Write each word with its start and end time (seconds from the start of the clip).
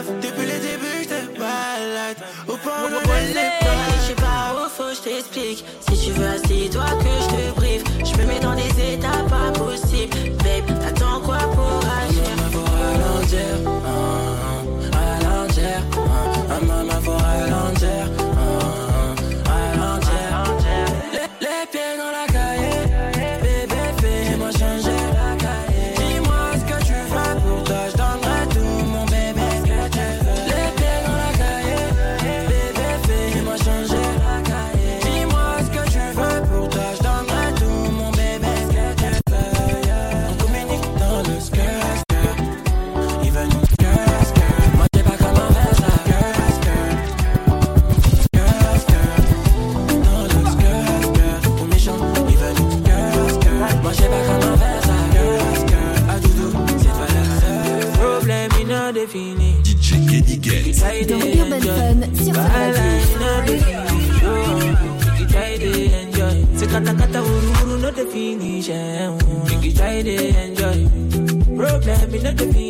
Depuis 0.00 0.46
le 0.46 0.58
début, 0.60 1.02
je 1.02 1.08
te 1.08 1.38
balade. 1.38 2.16
Au 2.48 2.56
point 2.56 2.84
où 2.84 2.88
je 2.88 4.06
sais 4.06 4.14
pas 4.14 4.54
où 4.54 4.68
faut, 4.70 4.94
je 4.94 5.00
t'explique. 5.00 5.64
Si 5.88 6.06
tu 6.06 6.12
veux 6.12 6.38
the 72.40 72.52
beat. 72.54 72.69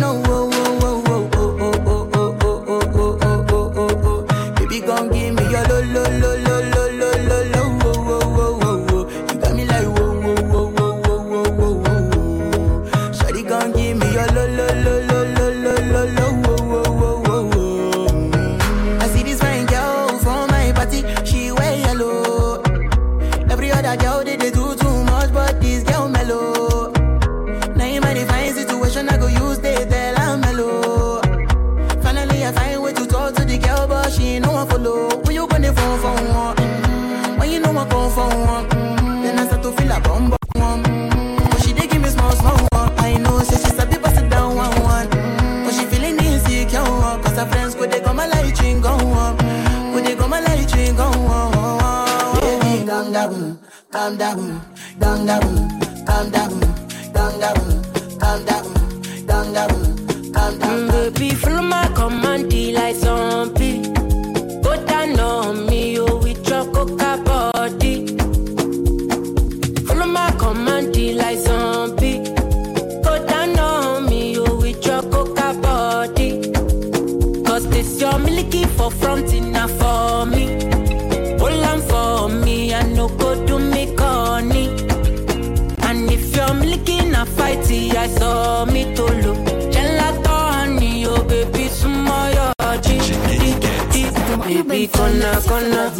be 94.71 94.87
corner, 94.87 95.35
corner. 95.47 95.91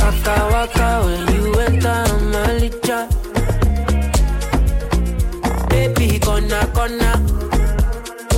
Waka, 0.00 0.36
waka 0.52 0.88
when 1.04 1.34
you 1.34 1.52
enter 1.66 2.04
Malija. 2.32 2.98
Baby, 5.68 6.18
corner, 6.20 6.66
corner. 6.74 7.16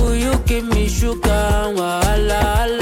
Will 0.01 0.15
you 0.15 0.33
give 0.45 0.65
me 0.73 0.87
sugar 0.87 1.73
Wala, 1.77 2.41
wala. 2.57 2.78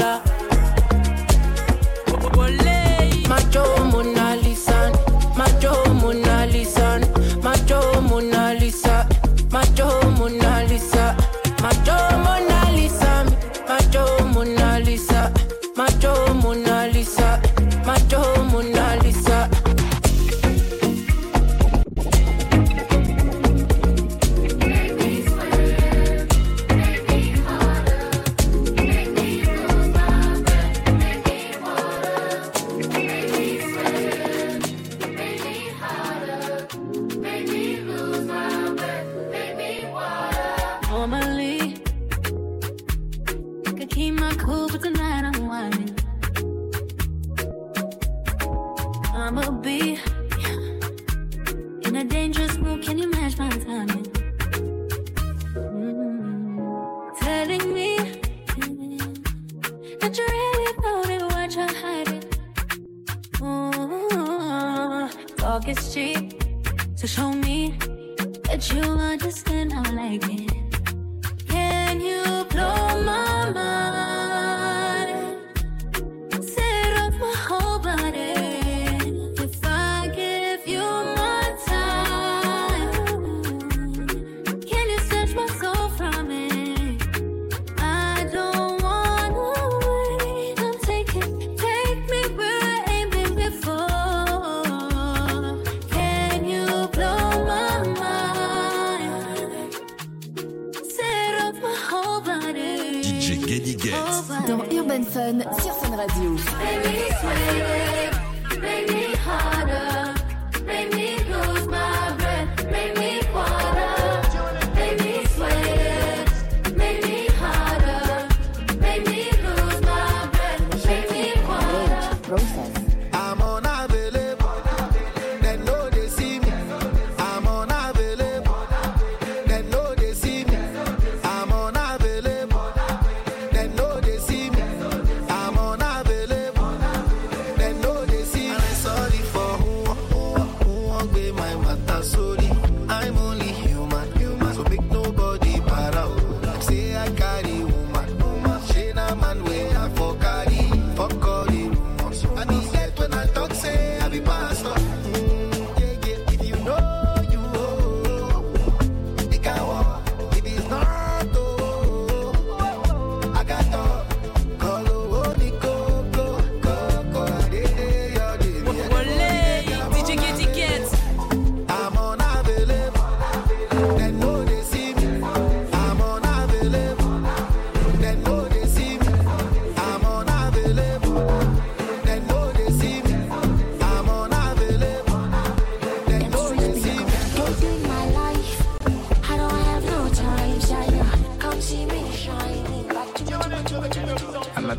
Sur 105.28 105.94
Radio. 105.94 107.77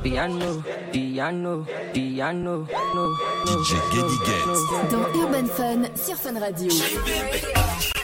piano, 0.01 0.63
piano, 0.91 1.65
piano, 1.93 2.67
no, 2.93 3.13
DJ 3.45 3.75
Dans 4.89 5.07
Urban 5.13 5.45
Fun 5.47 5.89
sur 5.95 6.15
Fun 6.15 6.39
Radio. 6.39 7.98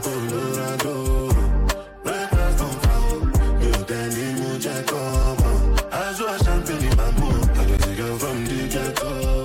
Colorado. 0.00 1.28
Breakfast 2.02 2.60
on 2.62 2.74
fire. 2.82 3.20
Meu 3.60 3.84
daddy 3.84 4.26
mo 4.38 4.58
jack 4.58 4.92
I 5.92 6.12
saw 6.14 6.36
champagne 6.38 6.90
bamboo. 6.96 7.34
I 7.54 7.64
got 7.64 7.86
a 7.86 7.94
girl 7.94 8.16
from 8.18 8.38
the 8.44 8.68
ghetto. 8.68 9.44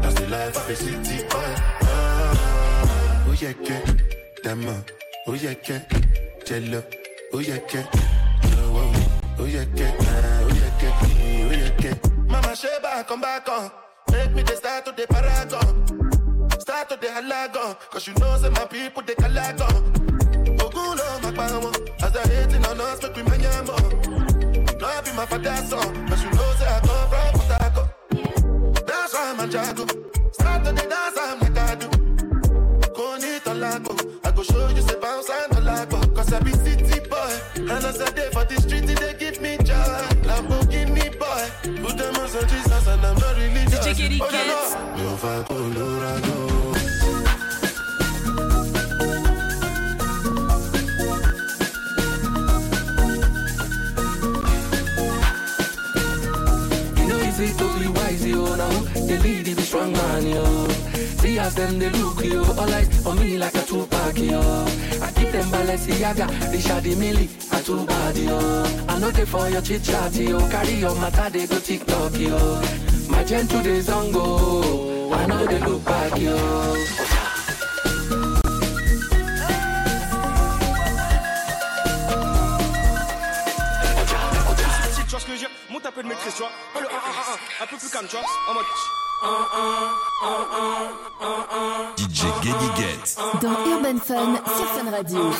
That's 0.00 0.14
the 0.14 0.26
life 0.28 0.56
of 0.56 0.70
a 0.70 0.76
city 0.76 1.22
boy. 1.28 1.54
Ah, 1.82 3.24
oh 3.28 3.34
yeah, 3.40 3.52
que, 3.52 3.76
dama. 4.42 4.74
Oh 5.26 5.34
yeah, 5.34 5.54
que, 5.54 5.80
jello. 6.44 6.82
Oh 7.32 7.40
yeah, 7.40 7.58
que, 7.58 7.84
oh, 8.54 9.10
back 13.20 13.48
on. 13.48 13.89
Me 14.70 14.76
start 14.76 14.96
to 14.96 15.02
the 15.02 15.06
paragon. 15.08 16.60
Start 16.60 16.88
to 16.90 16.96
the 16.96 17.08
halagon. 17.08 17.76
Cause 17.90 18.06
you 18.06 18.14
know, 18.14 18.36
say 18.36 18.50
my 18.50 18.66
people, 18.66 19.02
they 19.02 19.14
calagon. 19.14 19.82
Ogulo, 20.58 21.22
my 21.24 21.32
power. 21.32 21.72
As 22.00 22.12
they 22.12 22.34
hating 22.34 22.64
on 22.66 22.80
us, 22.80 23.02
make 23.02 23.16
we 23.16 23.22
man 23.24 23.40
yamo. 23.40 23.74
No, 24.80 25.02
be 25.02 25.12
my 25.16 25.26
father's 25.26 25.68
son. 25.68 26.08
Cause 26.08 26.22
you 26.22 26.30
know, 26.30 26.54
say 26.58 26.68
I 26.68 26.80
come 26.86 27.08
from 27.10 27.40
Potako. 27.40 28.86
That's 28.86 29.12
why 29.12 29.30
I'm 29.30 29.40
a 29.40 29.46
jago. 29.46 29.86
Start 30.30 30.64
to 30.64 30.72
the 30.72 30.82
dance, 30.88 31.18
I'm 31.18 31.40
like 31.40 31.58
I 31.58 31.74
do. 31.74 31.88
Go 32.94 33.16
need 33.16 33.46
lago. 33.46 33.96
I 34.22 34.30
go 34.30 34.42
show 34.44 34.68
you, 34.68 34.82
tickets. 44.28 46.39
As 61.50 61.56
them, 61.56 61.80
they 61.80 61.90
look, 61.90 62.24
yo 62.24 62.42
All 62.44 62.74
eyes 62.74 63.04
on 63.04 63.18
me 63.18 63.36
like 63.36 63.54
a 63.56 63.62
two-pack, 63.62 64.18
yo. 64.18 64.40
I 65.02 65.10
keep 65.16 65.32
them 65.32 65.48
Balenciaga, 65.50 66.26
the 66.52 66.58
Shadi 66.58 66.94
Milli, 66.94 67.26
a 67.52 67.60
two-bad, 67.64 68.16
yo. 68.16 68.38
I 68.88 68.98
know 69.00 69.10
they 69.10 69.24
for 69.24 69.48
your 69.48 69.60
chit-chat, 69.60 70.14
yo. 70.14 70.38
Carry 70.48 70.74
your 70.74 70.94
matter, 70.94 71.28
they 71.30 71.46
go 71.48 71.58
TikTok, 71.58 72.16
yo. 72.18 72.62
My 73.08 73.24
gentle 73.24 73.62
days 73.62 73.88
on 73.88 74.12
go 74.12 75.12
I 75.12 75.26
know 75.26 75.44
they 75.44 75.58
look 75.58 75.84
back, 75.84 76.18
yo. 76.20 76.36
Monte 85.70 85.86
un 85.86 85.92
peu 85.92 86.02
de 86.02 86.08
maîtrise, 86.08 86.34
tu 86.34 86.42
vois. 86.42 86.50
Pas 86.74 86.80
le 86.80 86.86
1 86.86 86.90
1 86.90 86.94
1 86.94 87.62
1, 87.62 87.64
un 87.64 87.66
peu 87.66 87.76
plus 87.76 87.90
calme, 87.90 88.06
tu 88.08 88.16
vois. 88.16 88.24
En 88.50 88.54
mode. 88.54 88.64
DJ 91.96 92.24
Gedi 92.42 92.68
Get. 92.76 93.16
Dans 93.42 93.52
Urban 93.70 93.98
Fun 93.98 94.36
sur 94.56 94.66
Fun 94.68 94.90
Radio. 94.90 95.30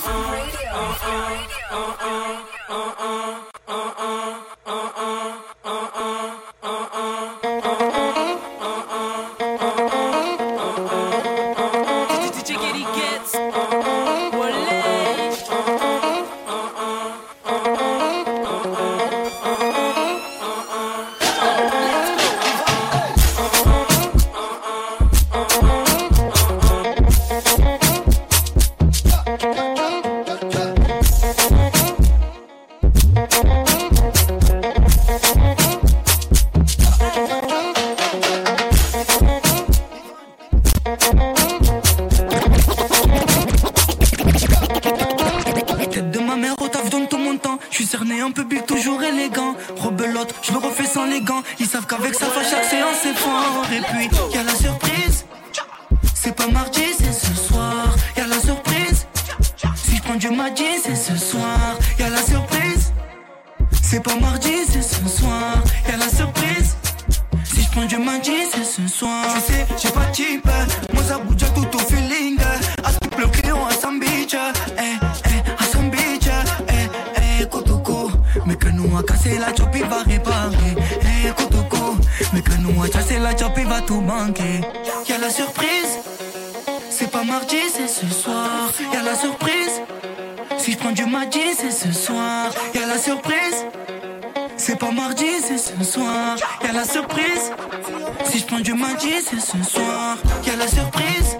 Mardi, 99.00 99.24
c'est 99.24 99.40
ce 99.40 99.70
soir. 99.70 100.16
Y'a 100.46 100.56
la 100.56 100.66
surprise. 100.68 101.38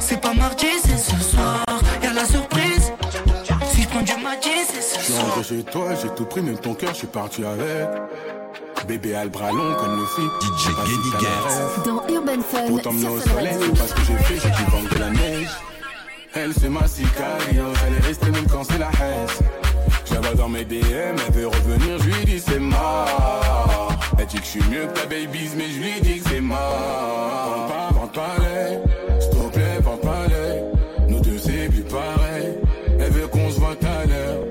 C'est 0.00 0.20
pas 0.20 0.32
mardi, 0.34 0.66
c'est 0.84 0.98
ce 0.98 1.20
soir. 1.22 1.64
Y'a 2.02 2.12
la 2.12 2.24
surprise. 2.24 2.92
Si 3.72 3.82
je 3.82 3.88
prends 3.88 4.02
du 4.02 4.16
mardi, 4.22 4.48
c'est 4.72 4.80
ce 4.80 4.98
Je 4.98 5.04
suis 5.04 5.12
soir. 5.12 5.24
rentré 5.26 5.42
chez 5.42 5.62
toi, 5.64 5.84
j'ai 6.00 6.08
tout 6.14 6.24
pris, 6.24 6.40
même 6.40 6.58
ton 6.58 6.74
cœur, 6.74 6.90
je 6.92 6.98
suis 6.98 7.06
parti 7.06 7.44
avec. 7.44 7.88
Bébé 8.88 9.14
a 9.14 9.24
le 9.24 9.30
bras 9.30 9.50
long 9.52 9.74
comme 9.78 10.00
le 10.00 10.06
film. 10.06 10.30
DJ 10.40 10.68
Gedi 10.86 11.10
Get. 11.20 11.84
Dans 11.84 12.02
Urban 12.08 12.42
Fun 12.42 12.66
Pour 12.66 12.82
t'emmener 12.82 13.08
au 13.08 13.20
soleil, 13.20 13.54
c'est 13.60 13.78
pas 13.78 13.86
ce 13.86 13.94
que 13.94 14.00
j'ai 14.06 14.16
fait, 14.24 14.34
j'ai 14.34 14.50
dû 14.64 14.70
vendre 14.70 14.88
de 14.92 14.98
la 14.98 15.10
neige. 15.10 15.48
Elle, 16.34 16.52
c'est 16.58 16.68
ma 16.70 16.86
sicario, 16.88 17.64
elle 17.86 17.94
est 17.94 18.06
restée 18.08 18.30
même 18.30 18.46
quand 18.50 18.64
c'est 18.64 18.78
la 18.78 18.88
haine. 18.88 19.28
Je 20.06 20.14
la 20.14 20.20
vois 20.20 20.34
dans 20.34 20.48
mes 20.48 20.64
DM, 20.64 20.80
elle 20.82 21.32
veut 21.34 21.46
revenir, 21.46 21.98
je 21.98 22.04
lui 22.08 22.24
dis 22.24 22.40
c'est 22.40 22.58
mort. 22.58 23.81
Elle 24.22 24.28
dit 24.28 24.36
que 24.36 24.44
je 24.44 24.50
suis 24.50 24.70
mieux 24.70 24.86
que 24.86 25.00
ta 25.00 25.06
babies, 25.06 25.50
mais 25.56 25.68
je 25.68 25.80
lui 25.80 26.00
dis 26.00 26.20
que 26.20 26.28
c'est 26.28 26.40
mort. 26.40 26.56
Vente 27.56 27.68
pas, 27.68 27.88
vente 27.92 28.12
pas 28.12 28.36
les, 28.38 29.20
s'il 29.20 29.30
te 29.30 29.52
plaît, 29.52 29.78
vente 29.82 30.00
pas 30.00 30.26
les. 30.28 31.12
Nous 31.12 31.20
deux, 31.22 31.38
c'est 31.38 31.68
plus 31.68 31.82
pareil. 31.82 32.58
Elle 33.00 33.10
veut 33.10 33.26
qu'on 33.26 33.50
se 33.50 33.58
voit 33.58 33.70
à 33.70 34.06
l'heure. 34.06 34.44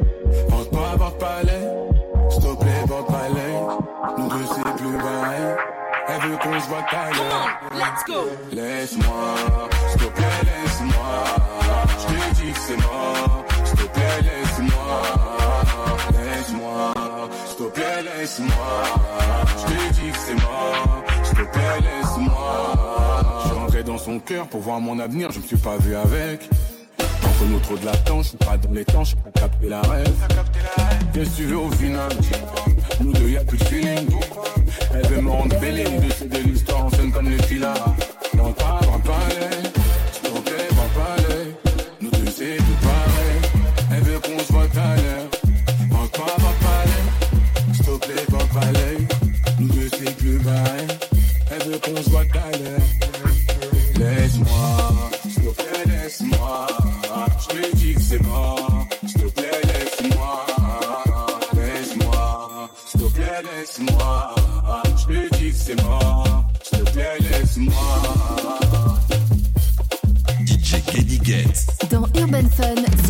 Vente 0.50 0.72
pas, 0.72 0.96
vente 0.98 1.18
pas 1.20 1.44
les, 1.44 2.32
s'il 2.32 2.44
te 2.44 2.56
plaît, 2.62 2.84
vente 2.86 3.08
pas 3.08 3.30
les. 3.30 4.22
Nous 4.22 4.28
deux, 4.28 4.46
c'est 4.54 4.76
plus 4.76 4.98
pareil. 4.98 5.56
Elle 6.10 6.30
veut 6.30 6.38
qu'on 6.38 6.60
se 6.60 6.68
voit 6.68 6.86
à 6.92 7.12
l'heure. 7.12 7.60
Let's 7.74 8.04
go. 8.06 8.28
Laisse-moi, 8.52 9.36
s'il 9.88 10.02
te 10.02 10.08
plaît, 10.08 10.42
laisse-moi. 10.44 11.24
Je 11.98 12.06
te 12.08 12.36
dis 12.42 12.52
que 12.52 12.60
c'est 12.60 12.76
mort. 12.76 13.46
S'il 13.64 13.78
te 13.78 13.84
plaît, 13.84 14.22
laisse-moi. 14.22 15.02
Laisse-moi, 16.12 16.91
laisse-moi. 18.22 18.84
Je 19.58 19.64
te 19.66 19.94
dis 19.94 20.12
que 20.12 20.18
c'est 20.18 20.36
mort. 20.36 21.04
S'il 21.24 21.38
te 21.38 21.44
plaît, 21.52 21.80
laisse-moi. 21.82 23.42
Je 23.42 23.48
suis 23.48 23.58
rentré 23.58 23.84
dans 23.84 23.98
son 23.98 24.20
cœur 24.20 24.48
pour 24.48 24.62
voir 24.62 24.80
mon 24.80 25.00
avenir, 25.00 25.32
je 25.32 25.40
me 25.40 25.44
suis 25.44 25.58
pas 25.58 25.78
vu 25.78 25.96
avec. 25.96 26.50
Entre 27.00 27.46
nous 27.50 27.60
trop 27.60 27.78
de 27.78 27.86
latence, 27.86 28.26
je 28.26 28.30
suis 28.30 28.38
pas 28.38 28.58
dans 28.58 28.72
les 28.72 28.86
temps, 28.86 29.04
je 29.04 29.16
peux 29.16 29.32
capter 29.32 29.70
la 29.70 29.82
rêve. 29.82 30.14
Qu'est-ce 31.14 31.38
que 31.38 31.48
tu 31.48 31.54
au 31.56 31.72
final? 31.72 32.12
Nous 33.00 33.14
deux, 33.14 33.30
y'a 33.30 33.44
plus 33.44 33.58
de 33.58 33.64
feeling. 33.64 34.10
Elle 34.94 35.08
veut 35.08 35.22
me 35.22 35.32
rendre 35.32 35.60
belle, 35.60 35.84
de 35.84 36.12
c'est 36.12 36.30
de 36.30 36.38
l'histoire, 36.38 36.86
on 36.86 36.90
sonne 36.92 37.12
comme 37.12 37.30
les 37.30 37.42
filas. 37.44 37.74
Laisse-moi, 54.00 55.12
s'il 55.24 55.34
te 55.36 55.50
plaît, 55.50 55.86
laisse-moi. 55.86 56.68
Je 57.40 57.48
te 57.48 57.76
dis 57.76 57.94
que 57.94 58.02
c'est 58.02 58.24
mort, 58.24 58.88
s'il 59.06 59.22
te 59.22 59.28
plaît, 59.28 59.62
laisse-moi. 59.64 60.46
Laisse-moi, 61.54 62.70
s'il 62.88 63.02
te 63.02 63.06
plaît, 63.14 63.42
laisse-moi. 63.44 64.36
Je 64.98 65.06
te 65.06 65.36
dis 65.38 65.52
que 65.52 65.56
c'est 65.56 65.84
mort, 65.84 66.46
s'il 66.64 66.80
te 66.80 66.92
plaît, 66.92 67.18
laisse-moi. 67.20 67.74
DJ 70.46 70.84
Kenny 70.86 71.20
Dans 71.92 72.08
Urban 72.20 72.50
Fun, 72.50 73.01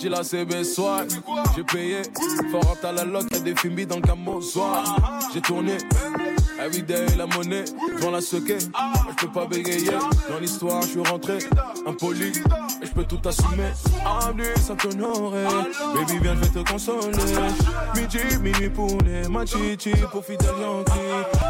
j'ai 0.00 0.08
sorti 0.08 0.08
la 0.08 0.22
CB 0.22 0.64
soir, 0.64 1.02
j'ai 1.56 1.62
payé. 1.62 2.02
Fort 2.50 2.76
à 2.82 2.92
la 2.92 3.04
loc, 3.04 3.24
y'a 3.32 3.40
des 3.40 3.54
films 3.54 3.84
dans 3.84 3.96
le 3.96 4.02
camo 4.02 4.40
soir. 4.40 5.20
J'ai 5.32 5.40
tourné, 5.40 5.76
everyday 6.58 7.06
la 7.16 7.26
monnaie, 7.26 7.64
devant 7.96 8.10
la 8.10 8.20
sequer. 8.20 8.58
Je 8.58 9.26
peux 9.26 9.32
pas 9.32 9.46
bégayer, 9.46 9.92
dans 10.28 10.38
l'histoire, 10.40 10.82
je 10.82 10.88
suis 10.88 11.00
rentré, 11.00 11.38
impoli. 11.86 12.32
Et 12.82 12.86
je 12.86 12.92
peux 12.92 13.04
tout 13.04 13.20
assumer. 13.26 13.70
Avenue, 14.04 14.44
ça 14.56 14.74
t'honorer. 14.74 15.44
Baby, 15.94 16.18
viens, 16.22 16.34
je 16.34 16.40
vais 16.40 16.62
te 16.62 16.70
consoler. 16.70 17.18
Midi, 17.96 18.38
minuit 18.40 18.70
pour 18.70 18.96
les 19.04 19.28
ma 19.28 19.44
chichi, 19.44 19.92
pour 20.10 20.24
fidèle 20.24 20.48
Yankee. 20.60 20.92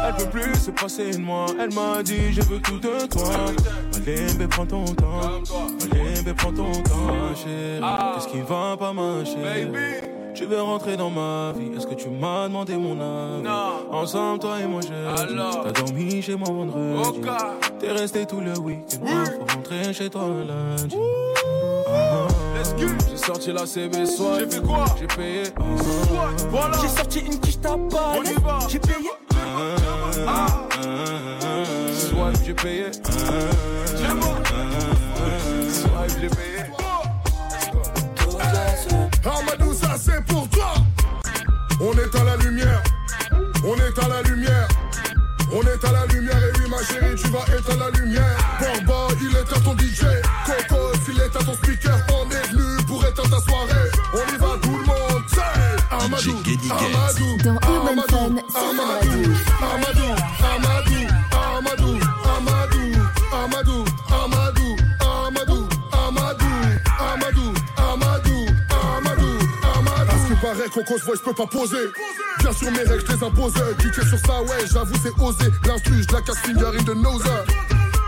Elle 0.07 0.15
peut 0.15 0.29
plus 0.29 0.55
se 0.55 0.71
passer 0.71 1.11
de 1.11 1.17
moi, 1.17 1.45
elle 1.59 1.73
m'a 1.73 2.03
dit, 2.03 2.33
je 2.33 2.41
veux 2.41 2.59
tout 2.59 2.79
de 2.79 3.07
toi. 3.07 3.29
Malembe, 4.05 4.47
prends 4.49 4.65
ton 4.65 4.85
temps. 4.85 5.21
Malembe, 5.91 6.33
prends 6.37 6.51
ton 6.51 6.71
temps, 6.71 7.05
ma 7.05 7.35
chérie. 7.35 7.81
Qu'est-ce 8.15 8.27
qui 8.27 8.41
va 8.41 8.75
pas, 8.77 8.93
ma 8.93 9.23
chérie? 9.25 9.67
Tu 10.33 10.45
veux 10.45 10.61
rentrer 10.61 10.95
dans 10.97 11.09
ma 11.09 11.51
vie, 11.57 11.71
est-ce 11.75 11.85
que 11.85 11.93
tu 11.93 12.09
m'as 12.09 12.47
demandé 12.47 12.75
mon 12.77 12.93
avis? 12.99 13.47
Ensemble, 13.91 14.39
toi 14.39 14.59
et 14.63 14.65
moi, 14.65 14.79
j'ai 14.81 14.89
T'as 15.63 15.71
dormi 15.71 16.21
chez 16.21 16.35
moi 16.35 16.47
vendredi. 16.49 17.21
T'es 17.79 17.91
resté 17.91 18.25
tout 18.25 18.39
le 18.39 18.57
week-end. 18.57 19.05
Faut 19.05 19.55
rentrer 19.55 19.93
chez 19.93 20.09
toi 20.09 20.23
lundi. 20.47 20.95
Ah, 21.93 22.27
J'ai 23.09 23.17
sorti 23.17 23.51
la 23.51 23.65
CB 23.65 24.05
soir 24.05 24.37
J'ai 24.39 24.47
fait 24.49 24.61
quoi? 24.61 24.85
J'ai 24.99 25.07
payé. 25.07 25.43
Voilà. 26.49 26.77
J'ai 26.81 26.87
sorti 26.87 27.19
une 27.19 27.39
quiche 27.39 27.59
tabac. 27.59 28.13
On 28.17 28.23
y 28.23 28.33
va. 28.41 28.59
J'ai 28.69 28.79
payé. 28.79 29.09
Swipe, 31.93 32.39
j'ai 32.45 32.53
payé 32.53 32.85
Swipe, 32.93 33.05
j'ai 33.05 33.13
payé 33.13 33.90
Amadou, 39.23 39.73
ça 39.73 39.95
c'est 39.99 40.23
pour 40.25 40.47
toi. 40.49 40.73
On 41.79 41.93
est 41.93 42.15
à 42.19 42.23
la 42.23 42.37
lumière, 42.37 42.83
on 43.63 43.75
est 43.75 44.03
à 44.03 44.07
la 44.07 44.21
lumière. 44.29 44.67
On 45.53 45.61
est 45.63 45.83
à 45.85 45.91
la 45.91 46.05
lumière. 46.13 46.37
Et 46.37 46.59
oui 46.59 46.69
ma 46.69 46.77
chérie 46.77 47.15
tu 47.15 47.27
vas 47.29 47.43
être 47.53 47.71
à 47.71 47.75
la 47.75 47.89
lumière. 47.99 48.37
Borba 48.59 49.13
il 49.21 49.35
est 49.35 49.39
à 49.39 49.59
ton 49.59 49.75
DJ 49.77 50.05
Coco 50.45 50.93
il 51.09 51.19
est 51.19 51.35
à 51.35 51.43
ton 51.43 51.53
speaker. 51.55 51.97
On 52.13 52.29
est 52.29 52.47
venu 52.51 52.83
pour 52.87 53.03
être 53.05 53.25
à 53.25 53.29
ta 53.29 53.39
soirée. 53.41 53.89
On 54.13 54.33
y 54.33 54.37
va 54.37 54.57
tout 54.61 54.77
le 54.77 54.85
monde 54.85 55.23
Amadou. 55.91 56.31
Amadou 56.31 56.37
Radio. 56.97 57.25
Amadou. 57.61 58.39
Amadou 58.55 60.07
Amadou 60.41 60.80
Qui 70.61 70.69
paraît 70.69 70.85
Cocos 70.85 71.03
Voice 71.05 71.21
peut 71.23 71.33
pas 71.33 71.47
poser. 71.47 71.91
Bien 72.39 72.51
sûr 72.51 72.71
mes 72.71 72.79
règles 72.83 73.03
je 73.07 73.13
les 73.15 73.23
impose. 73.23 73.53
DJ 73.79 74.07
sur 74.07 74.19
ça 74.19 74.41
ouais 74.43 74.67
j'avoue 74.71 74.95
c'est 75.01 75.23
osé. 75.23 75.51
L'instru 75.65 76.03
je 76.07 76.13
la 76.13 76.21
casse 76.21 76.37
fingerine 76.39 76.83
de 76.83 76.93
nose 76.93 77.23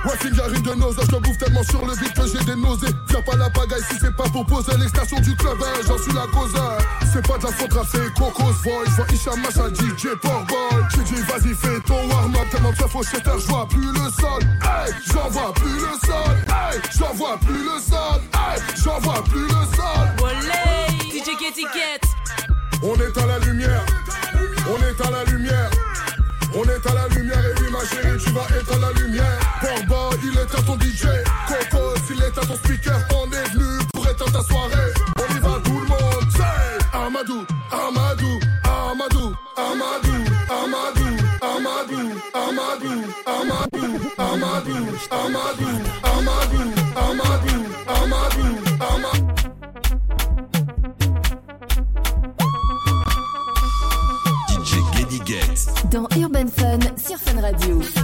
Ouais 0.06 0.18
fingerine 0.20 0.62
de 0.62 0.74
nose 0.74 0.96
Je 1.02 1.08
te 1.08 1.16
bouffe 1.16 1.38
tellement 1.38 1.64
sur 1.64 1.86
le 1.86 1.94
vide 1.94 2.14
que 2.14 2.28
j'ai 2.28 2.44
des 2.44 2.56
nausées. 2.56 2.94
Viens 3.10 3.22
pas 3.22 3.36
la 3.38 3.50
pagaille 3.50 3.82
si 3.90 3.98
c'est 4.00 4.16
pas 4.16 4.30
pour 4.30 4.46
poser 4.46 4.78
L'extension 4.78 5.20
du 5.22 5.36
club 5.36 5.58
hein, 5.62 5.82
j'en 5.88 5.98
suis 5.98 6.14
la 6.14 6.28
cause 6.28 6.54
hein. 6.56 6.78
C'est 7.12 7.26
pas 7.26 7.38
de 7.38 7.44
la 7.44 7.52
faute 7.54 7.74
rap 7.74 7.88
c'est 7.90 8.14
Cocos 8.14 8.52
Voice 8.64 8.90
Vois 8.98 9.06
Isha 9.14 9.36
Macha 9.36 9.70
DJ 9.74 10.14
Portboy 10.22 10.84
Tu 10.92 11.00
dis 11.04 11.22
vas-y 11.22 11.56
fais 11.56 11.80
ton 11.82 12.08
warm-up. 12.08 12.50
Tellement 12.52 12.72
de 12.72 12.76
faux 12.76 13.04
chez 13.04 13.18
je 13.24 13.48
vois 13.48 13.68
plus 13.68 13.82
le 13.82 14.12
sol. 14.22 14.44
Hey 14.62 14.94
j'en 15.12 15.30
vois 15.30 15.54
plus 15.54 15.74
le 15.74 15.96
sol. 16.06 16.38
Hey 16.48 16.82
j'en 17.00 17.14
vois 17.14 17.38
plus 17.38 17.64
le 17.64 17.80
sol. 17.80 18.22
Hey 18.34 18.62
j'en 18.84 19.00
vois 19.00 19.24
plus 19.24 19.48
le 19.48 19.64
sol. 19.76 20.06
Olé, 20.22 21.20
DJ 21.20 21.30
Get. 21.74 22.13
On 22.86 22.96
est 22.96 23.18
à 23.18 23.26
la 23.26 23.40
lumière, 23.40 23.86
on 24.68 24.78
est 24.84 25.08
à 25.08 25.10
la 25.10 25.24
lumière, 25.32 25.70
on 26.54 26.64
est 26.64 26.86
à 26.86 26.94
la 26.94 27.08
lumière 27.16 27.40
et 27.40 27.62
oui 27.62 27.72
ma 27.72 27.80
chérie 27.80 28.18
tu 28.22 28.30
vas 28.32 28.46
être 28.60 28.74
à 28.74 28.80
la 28.80 28.92
lumière. 29.00 29.40
Borba 29.88 30.18
il 30.22 30.38
est 30.38 30.42
à 30.42 30.62
ton 30.62 30.78
DJ, 30.78 31.08
Coco 31.48 31.94
il 32.10 32.22
est 32.22 32.38
à 32.38 32.42
ton 32.46 32.56
speaker, 32.56 33.00
on 33.16 33.32
est 33.32 33.50
venu 33.54 33.80
pour 33.94 34.06
à 34.06 34.14
ta 34.14 34.42
soirée. 34.42 34.92
On 35.18 35.34
y 35.34 35.40
va 35.40 35.62
tout 35.64 35.80
le 35.80 35.88
monde, 35.88 36.28
c'est 36.36 36.98
Amadou, 36.98 37.46
Amadou, 37.72 38.40
Amadou, 38.66 39.34
Amadou, 39.56 40.26
Amadou, 40.50 41.08
Amadou, 41.42 42.04
Amadou, 42.34 42.98
Amadou, 43.26 43.88
Amadou, 44.18 44.60
Amadou, 44.60 44.80
Amadou, 45.10 45.72
Amadou, 46.04 46.74
Amadou, 47.88 48.58
Amadou. 48.80 49.24
DJ 49.24 49.33
Dans 55.94 56.08
Urban 56.18 56.48
Fun 56.48 56.80
sur 56.98 57.20
Fun 57.20 57.40
Radio. 57.40 58.03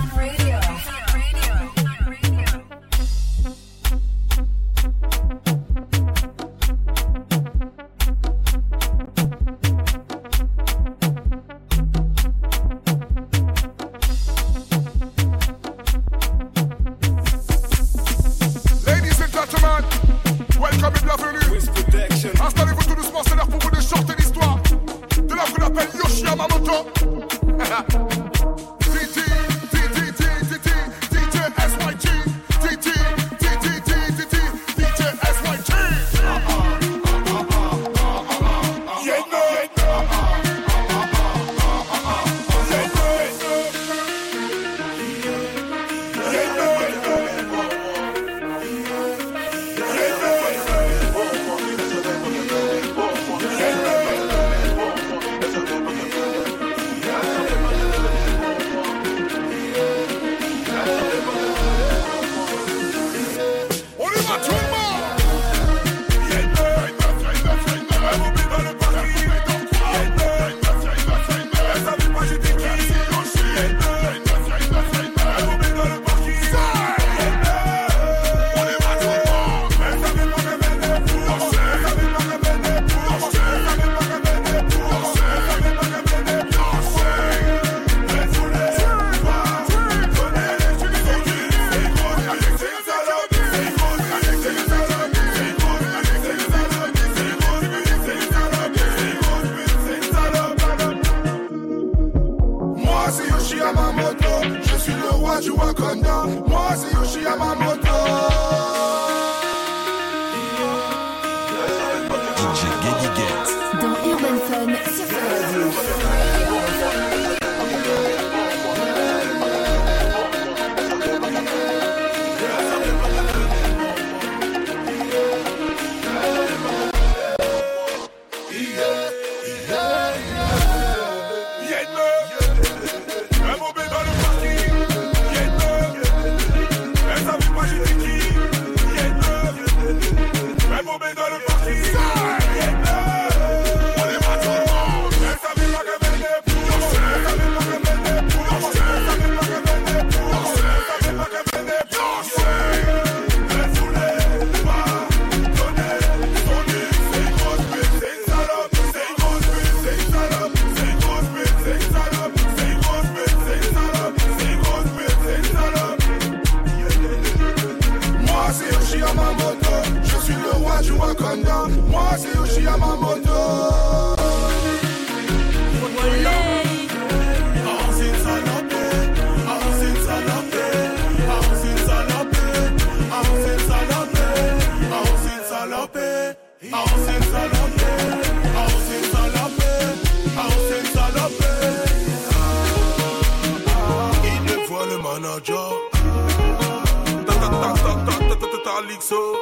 So 199.09 199.38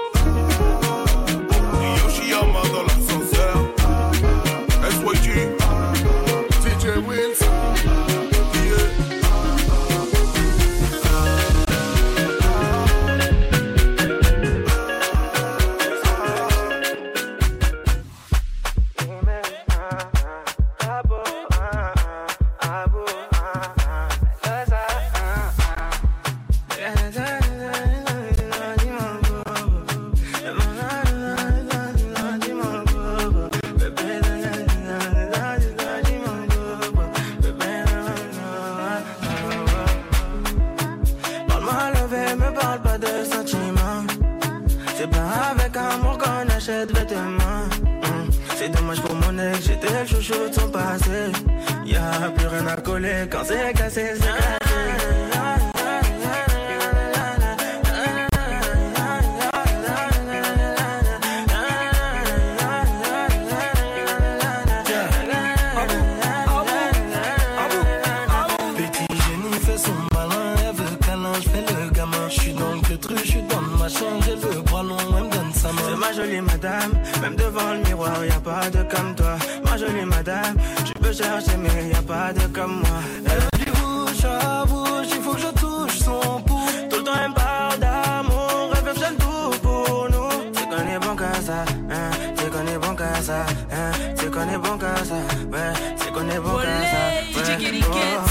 jolie 76.38 76.42
madame, 76.42 76.92
même 77.22 77.36
devant 77.36 77.74
le 77.74 77.80
miroir, 77.80 78.26
y 78.26 78.30
a 78.30 78.40
pas 78.40 78.70
de 78.70 78.84
comme 78.84 79.16
toi. 79.16 79.38
Ma 79.64 79.78
jolie 79.78 80.06
madame, 80.06 80.56
tu 80.86 80.94
peux 80.94 81.14
chercher, 81.14 81.58
mais 81.58 81.90
y 81.90 81.94
a 81.94 82.02
pas 82.02 82.34
de 82.34 82.46
comme 82.54 82.80
moi. 82.82 83.00
Elle 83.26 83.40
veut 83.40 83.66
du 83.66 83.72
bouche 83.72 84.24
à 84.24 84.66
bouche, 84.66 85.08
il 85.16 85.22
faut 85.22 85.34
que 85.34 85.42
je 85.42 85.48
touche 85.60 86.00
son 86.00 86.42
pouls. 86.42 86.70
Tout 86.90 86.98
le 86.98 87.04
temps 87.04 87.12
elle 87.24 87.30
me 87.30 87.36
parle 87.36 87.80
d'amour, 87.80 88.72
elle 88.76 88.84
veut 88.86 88.94
faire 88.94 89.16
tout 89.18 89.58
pour 89.62 90.08
nous. 90.12 90.30
C'est 90.54 90.68
qu'on 90.70 90.88
est 90.88 91.00
bon 91.00 91.16
qu'à 91.16 91.34
ça, 91.42 91.66
hein, 91.90 92.12
c'est 92.36 92.52
qu'on 92.52 92.68
est 92.68 92.78
bon 92.78 92.96
qu'à 92.96 93.22
ça, 93.22 93.46
hein, 93.72 93.92
c'est 94.16 94.32
qu'on 94.32 94.50
est 94.50 94.58
bon 94.58 94.78
qu'à 94.78 94.96
ça, 95.10 95.16
ouais, 95.54 95.74
c'est 95.98 96.12
qu'on 96.12 96.30
est 96.30 96.40
bon 96.40 96.58
qu'à 96.58 96.82
ça. 96.92 97.90
ouais. 97.92 98.27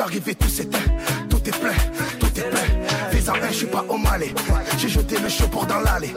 J'arrive 0.00 0.34
tout 0.34 0.48
s'éteint. 0.48 0.78
Tout 1.28 1.42
est 1.46 1.58
plein, 1.60 1.74
tout 2.18 2.40
est 2.40 2.48
plein. 2.48 3.10
Fais-en 3.10 3.34
un, 3.34 3.48
je 3.50 3.54
suis 3.54 3.66
pas 3.66 3.84
au 3.86 3.98
malais. 3.98 4.32
J'ai 4.78 4.88
jeté 4.88 5.18
le 5.18 5.28
chapeau 5.28 5.66
dans 5.66 5.80
l'allée. 5.80 6.14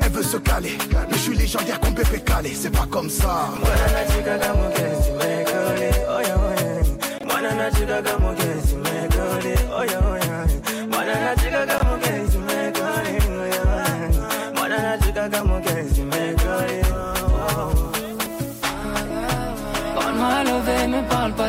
Elle 0.00 0.10
veut 0.10 0.22
se 0.22 0.38
caler, 0.38 0.78
mais 1.10 1.16
je 1.16 1.18
suis 1.18 1.36
légendaire 1.36 1.78
comme 1.78 1.94
Pépé 1.94 2.20
Calé. 2.20 2.52
C'est 2.54 2.70
pas 2.70 2.86
comme 2.90 3.10
ça. 3.10 3.50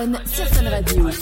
Fun 0.00 0.16
sur 0.24 0.70
Radio. 0.70 1.19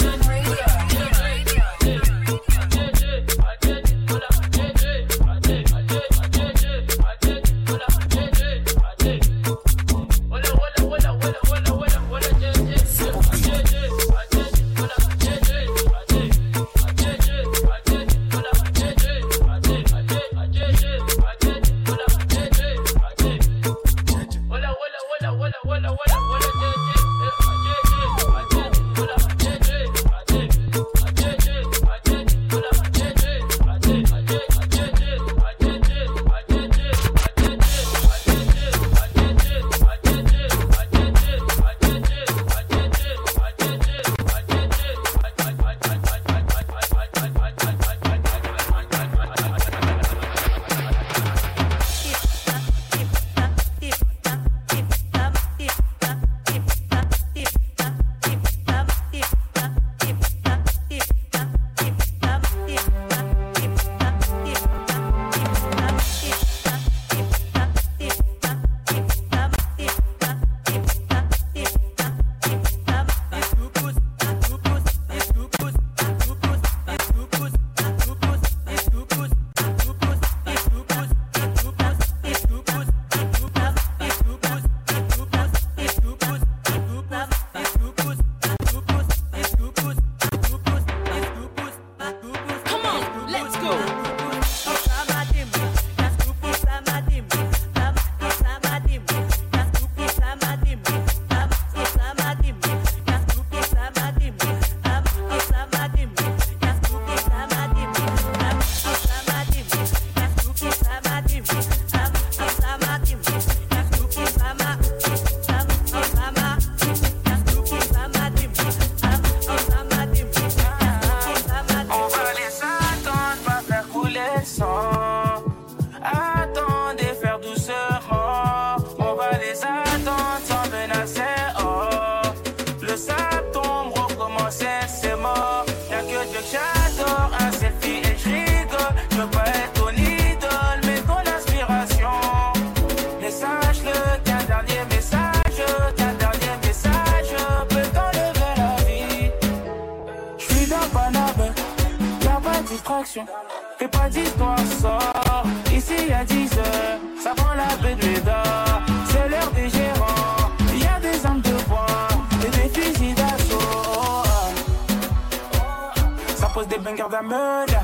Des 166.68 166.78
bangers 166.78 167.08
d'un 167.10 167.22
meurtre. 167.22 167.74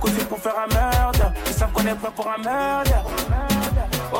Coup 0.00 0.08
de 0.08 0.24
pour 0.24 0.38
faire 0.38 0.54
un 0.58 0.74
meurtre. 0.74 1.32
Ils 1.46 1.52
savent 1.52 1.72
qu'on 1.72 1.86
est 1.86 1.94
prêt 1.94 2.10
pour 2.14 2.28
un 2.28 2.38
meurtre. 2.38 2.92
Oh, 4.12 4.18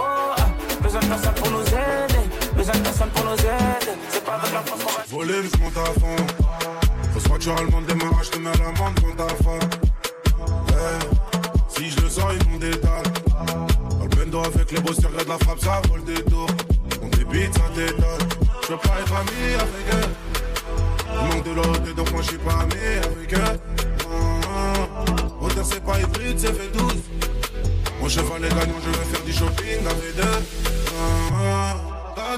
besoin 0.80 1.00
de 1.00 1.06
personne 1.06 1.35
pour 1.35 1.50
nous 1.50 1.66
aider. 1.66 2.24
Besoin 2.54 2.74
de 2.74 2.80
personne 2.80 3.08
pour 3.08 3.24
nous 3.24 3.32
aider. 3.32 3.96
C'est 4.08 4.24
pas 4.24 4.35
avec 4.35 4.52
la 4.52 4.61
force 4.61 4.85
qu'on 4.85 4.92
va. 4.92 5.02
Voler, 5.08 5.42
je 5.42 5.58
monte 5.61 5.76
à 5.76 6.00
fond. 6.00 6.16
Faut 7.12 7.20
se 7.20 7.28
voiture 7.28 7.56
allemande, 7.58 7.87
démarrage, 7.87 8.26
je 8.26 8.30
te 8.30 8.38
mets 8.38 8.50
la 8.52 8.80
main 8.80 8.92
devant 8.94 9.14
ta 9.16 9.35
femme. 9.42 9.70
Si 11.68 11.90
je 11.90 12.00
le 12.00 12.08
sens, 12.08 12.32
ils 12.40 12.48
m'ont 12.48 12.58
détale. 12.58 13.02
Dans 13.98 14.04
le 14.04 14.08
bendo 14.08 14.38
avec 14.44 14.70
les 14.70 14.80
beaux 14.80 14.94
de 14.94 15.28
la 15.28 15.38
frappe, 15.38 15.61
ça 15.61 15.82
vole 15.88 16.04
des 16.04 16.22
tours. 16.24 16.46
On 17.02 17.08
débite, 17.08 17.54
ça 17.54 17.64
t'étonne. 17.74 18.28
Je 18.62 18.68
veux 18.68 18.78
pas 18.78 19.00
être 19.00 19.14
ami 19.14 19.54
avec 19.54 19.94
eux. 19.94 20.08
Il 21.11 21.35
manque 21.35 21.44
de 21.44 21.50
l'autre, 21.50 21.94
donc 21.94 22.12
moi 22.12 22.22
je 22.22 22.28
suis 22.28 22.38
pas 22.38 22.52
ami 22.52 22.74
avec 23.04 23.35
eux. 23.35 23.71
C'est 25.64 25.85
pas 25.85 26.01
hybride, 26.01 26.38
c'est 26.38 26.53
fait 26.53 26.77
12. 26.77 26.92
Mon 28.01 28.09
cheval 28.09 28.44
est 28.44 28.48
gagnant, 28.48 28.81
je 28.85 28.90
vais 28.90 29.05
faire 29.05 29.25
du 29.25 29.33
shopping 29.33 29.87
avec 29.87 30.16
deux. 30.16 30.22
Ah, 31.35 31.77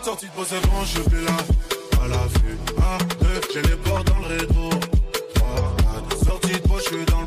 sortie 0.02 0.26
de 0.26 0.30
c'est 0.46 0.56
je 0.56 1.02
suis 1.02 1.24
là. 1.24 1.36
À 2.02 2.08
la 2.08 2.16
vue, 2.16 2.58
ah, 2.82 2.98
deux, 3.20 3.40
j'ai 3.52 3.62
les 3.62 3.76
portes 3.76 4.06
dans 4.08 4.18
le 4.18 4.36
rétro. 4.36 4.70
Trois, 5.34 5.76
quatre, 5.78 6.24
sortie 6.24 6.60
de 6.60 6.68
beau, 6.68 6.76
je 6.78 6.82
suis 6.82 7.04
dans 7.06 7.23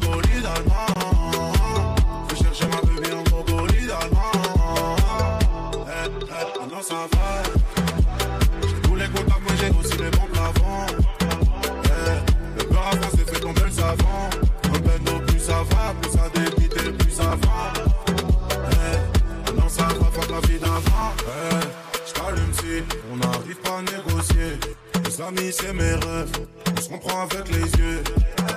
Amis, 25.19 25.51
c'est 25.51 25.73
mes 25.73 25.93
rêves. 25.93 26.31
On 26.77 26.81
se 26.81 26.89
comprend 26.89 27.23
avec 27.23 27.49
les 27.49 27.63
yeux. 27.81 28.03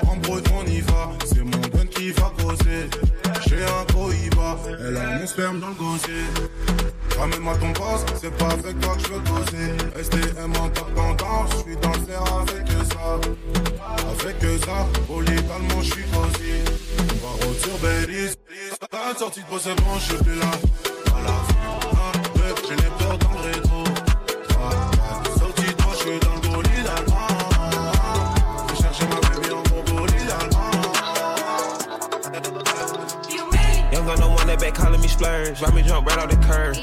En 0.06 0.16
brut, 0.16 0.46
on 0.52 0.66
y 0.66 0.80
va. 0.80 1.10
C'est 1.24 1.42
mon 1.42 1.50
gun 1.50 1.86
qui 1.86 2.10
va 2.12 2.30
causer. 2.38 2.90
J'ai 3.48 3.62
un 3.64 3.84
cohiba. 3.94 4.58
Elle 4.78 4.96
a 4.98 5.18
mon 5.18 5.26
sperme 5.26 5.60
dans 5.60 5.68
le 5.68 5.74
gosier. 5.74 6.24
Ramène-moi 7.18 7.56
ton 7.56 7.72
poste, 7.72 8.12
c'est 8.20 8.36
pas 8.36 8.50
avec 8.50 8.78
toi 8.80 8.94
que 8.94 9.00
je 9.00 9.08
veux 9.08 9.20
causer. 9.20 10.04
STM 10.04 10.52
en 10.56 10.68
top 10.68 10.94
tendance, 10.94 11.50
je 11.52 11.62
suis 11.62 11.76
dans 11.76 11.92
le 11.92 12.42
avec 12.42 12.68
ça. 12.92 13.20
Avec 14.10 14.60
ça, 14.64 14.86
politalement 15.06 15.80
je 15.80 15.92
suis 15.92 16.04
cosy. 16.04 16.60
On 17.24 17.46
va 17.46 17.58
sur 17.58 17.78
Belize. 17.78 18.36
T'as 18.90 19.14
sortie 19.18 19.40
de 19.40 19.46
bon, 19.48 19.98
je 19.98 20.04
suis 20.04 20.24
plus 20.24 20.38
là. 20.38 20.50
À 21.16 21.22
la 21.22 21.28
fin, 21.28 21.88
un, 21.92 22.38
deux, 22.38 22.54
j'ai 22.68 22.76
les 22.76 22.90
peurs 22.98 23.18
splurge. 35.20 35.60
Ride 35.60 35.74
me 35.74 35.82
jump 35.82 36.06
right 36.08 36.18
off 36.18 36.30
the 36.30 36.36
curb. 36.36 36.74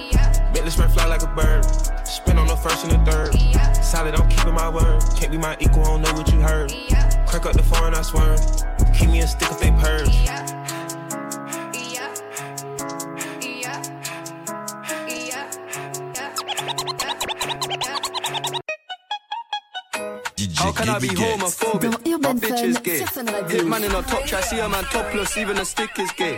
Bentley 0.53 0.71
Smurf 0.71 0.93
fly 0.93 1.05
like 1.05 1.23
a 1.23 1.27
bird. 1.27 1.65
Spin 2.05 2.37
on 2.37 2.47
the 2.47 2.55
first 2.55 2.85
and 2.85 2.91
the 2.93 3.11
third. 3.11 3.33
Solid, 3.83 4.15
I'm 4.15 4.29
keeping 4.29 4.53
my 4.53 4.69
word. 4.69 5.01
Can't 5.17 5.31
be 5.31 5.37
my 5.37 5.57
equal, 5.59 5.83
I 5.83 5.85
don't 5.85 6.01
know 6.03 6.13
what 6.13 6.31
you 6.31 6.39
heard. 6.39 6.71
Crack 7.27 7.45
up 7.45 7.53
the 7.53 7.63
phone, 7.63 7.93
I 7.95 8.01
swear. 8.01 8.37
Keep 8.93 9.09
me 9.09 9.21
a 9.21 9.27
stick 9.27 9.49
if 9.51 9.59
they 9.59 9.71
purge. 9.71 10.15
How 20.57 20.71
can 20.71 20.89
I 20.89 20.99
be 20.99 21.07
homophobic? 21.09 21.91
Dans 22.03 22.13
Urban 22.13 22.21
My 22.21 22.33
bitch 22.33 22.59
Fun 22.59 22.69
is 22.69 22.77
gay. 22.79 23.05
sur 23.05 23.49
Hit 23.49 23.65
man 23.65 23.83
in 23.83 23.91
a 23.91 24.01
top 24.03 24.23
try, 24.25 24.41
see 24.41 24.59
a 24.59 24.69
man 24.69 24.83
topless, 24.85 25.37
even 25.37 25.57
a 25.57 25.65
stick 25.65 25.97
is 25.97 26.11
gay. 26.17 26.37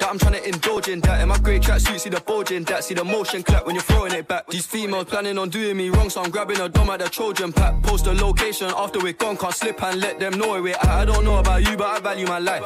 that 0.00 0.10
I'm 0.10 0.18
trying 0.18 0.34
to 0.34 0.48
indulge 0.48 0.88
in 0.88 1.00
that. 1.00 1.20
In 1.20 1.28
my 1.28 1.38
grey 1.38 1.60
tracksuit, 1.60 2.00
see 2.00 2.10
the 2.10 2.20
bulge 2.20 2.50
in 2.50 2.64
that. 2.64 2.84
See 2.84 2.94
the 2.94 3.04
motion 3.04 3.42
clap 3.42 3.66
when 3.66 3.74
you're 3.74 3.84
throwing 3.84 4.12
it 4.12 4.26
back. 4.26 4.46
These 4.48 4.66
females 4.66 5.04
planning 5.04 5.38
on 5.38 5.48
doing 5.48 5.76
me 5.76 5.90
wrong, 5.90 6.10
so 6.10 6.22
I'm 6.22 6.30
grabbing 6.30 6.60
a 6.60 6.68
dom 6.68 6.90
at 6.90 7.00
the 7.00 7.08
Trojan 7.08 7.52
pack. 7.52 7.82
Post 7.82 8.06
the 8.06 8.14
location 8.14 8.70
after 8.76 8.98
we're 8.98 9.12
gone, 9.12 9.36
can't 9.36 9.54
slip 9.54 9.82
and 9.82 10.00
let 10.00 10.18
them 10.18 10.38
know 10.38 10.60
we're 10.60 10.74
at. 10.74 10.86
I 10.86 11.04
don't 11.04 11.24
know 11.24 11.38
about 11.38 11.68
you, 11.68 11.76
but 11.76 11.86
I 11.86 12.00
value 12.00 12.26
my 12.26 12.38
life. 12.38 12.62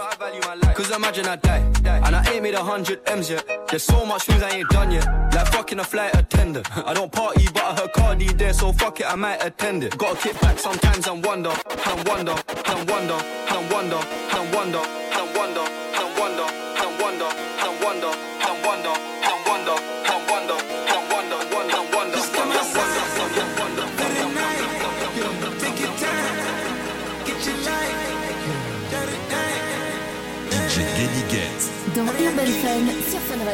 Cause 0.75 0.91
imagine 0.91 1.27
I 1.27 1.37
die, 1.37 1.73
and 1.85 2.17
I 2.17 2.33
ain't 2.33 2.43
made 2.43 2.55
a 2.55 2.63
hundred 2.63 3.01
M's 3.07 3.31
yet. 3.31 3.45
There's 3.69 3.83
so 3.83 4.07
much 4.07 4.23
things 4.23 4.43
I 4.43 4.51
ain't 4.51 4.69
done 4.71 4.91
yet. 4.91 5.07
Like 5.35 5.49
fucking 5.49 5.79
a 5.79 5.85
flight 5.85 6.15
attendant. 6.15 6.67
I 6.77 6.95
don't 6.95 7.11
party, 7.11 7.47
but 7.53 7.63
I 7.63 7.75
heard 7.75 7.93
Cardi 7.93 8.27
there, 8.33 8.53
so 8.53 8.73
fuck 8.73 9.01
it, 9.01 9.07
I 9.07 9.15
might 9.17 9.45
attend 9.45 9.85
it. 9.85 9.97
Gotta 9.99 10.19
kick 10.21 10.41
back 10.41 10.59
sometimes 10.59 11.07
and 11.07 11.25
wonder, 11.25 11.51
and 11.51 12.09
wonder, 12.09 12.35
and 12.67 12.91
wonder, 12.91 13.15
and 13.15 13.71
wonder, 13.71 14.01
and 14.35 14.53
wonder, 14.55 14.55
and 14.55 14.55
wonder, 14.55 14.79
and 14.79 15.37
wonder, 15.37 15.84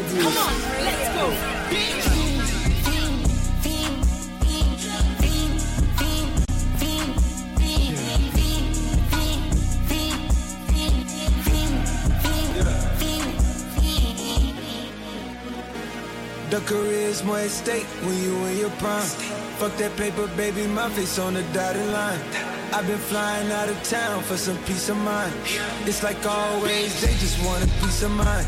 sur 0.08 0.30
Fun 0.30 0.54
Radio. 0.82 0.84
let's 0.84 1.08
go. 1.14 1.60
The 16.50 16.60
more 17.24 17.38
at 17.38 17.50
stake 17.50 17.86
when 18.02 18.20
you 18.22 18.44
in 18.46 18.58
your 18.58 18.70
prime. 18.70 19.06
Fuck 19.58 19.76
that 19.76 19.96
paper, 19.96 20.26
baby, 20.36 20.66
my 20.66 20.88
face 20.90 21.18
on 21.18 21.34
the 21.34 21.42
dotted 21.52 21.86
line. 21.92 22.49
I've 22.72 22.86
been 22.86 22.98
flying 22.98 23.50
out 23.50 23.68
of 23.68 23.82
town 23.82 24.22
for 24.22 24.36
some 24.36 24.56
peace 24.64 24.88
of 24.88 24.96
mind. 24.96 25.32
It's 25.86 26.02
like 26.04 26.24
always, 26.24 27.00
they 27.00 27.12
just 27.18 27.44
want 27.44 27.64
a 27.64 27.66
peace 27.80 28.02
of 28.02 28.12
mind. 28.12 28.46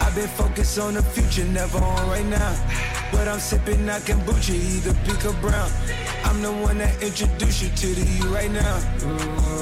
I've 0.00 0.14
been 0.14 0.28
focused 0.28 0.78
on 0.78 0.94
the 0.94 1.02
future, 1.02 1.44
never 1.50 1.78
on 1.78 2.08
right 2.08 2.26
now. 2.26 2.54
But 3.10 3.28
I'm 3.28 3.40
sipping 3.40 3.86
that 3.86 4.02
kombucha, 4.02 4.54
either 4.54 4.94
pink 5.04 5.24
or 5.24 5.32
brown. 5.40 5.70
I'm 6.24 6.42
the 6.42 6.52
one 6.52 6.78
that 6.78 7.02
introduced 7.02 7.62
you 7.62 7.70
to 7.70 7.86
the 7.98 8.04
you 8.12 8.34
right 8.34 8.50
now. 8.50 9.61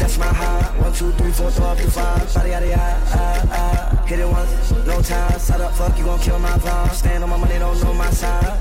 That's 0.00 0.16
my 0.16 0.26
high. 0.26 0.62
One, 0.80 0.92
two, 0.94 1.12
three, 1.12 1.30
four, 1.30 1.48
up 1.48 1.78
your 1.78 1.90
five. 1.90 2.34
Body 2.34 2.54
out 2.54 2.62
of 2.62 2.70
uh, 2.72 4.04
hit 4.06 4.18
it 4.18 4.26
once, 4.26 4.72
no 4.86 5.02
time. 5.02 5.38
Side 5.38 5.60
up, 5.60 5.72
fuck, 5.74 5.96
you 5.98 6.04
gon' 6.04 6.18
kill 6.20 6.38
my 6.38 6.56
vibe. 6.58 6.90
Stand 6.92 7.22
on 7.22 7.28
my 7.28 7.36
money, 7.36 7.58
don't 7.58 7.80
know 7.84 7.92
my 7.92 8.10
side. 8.10 8.58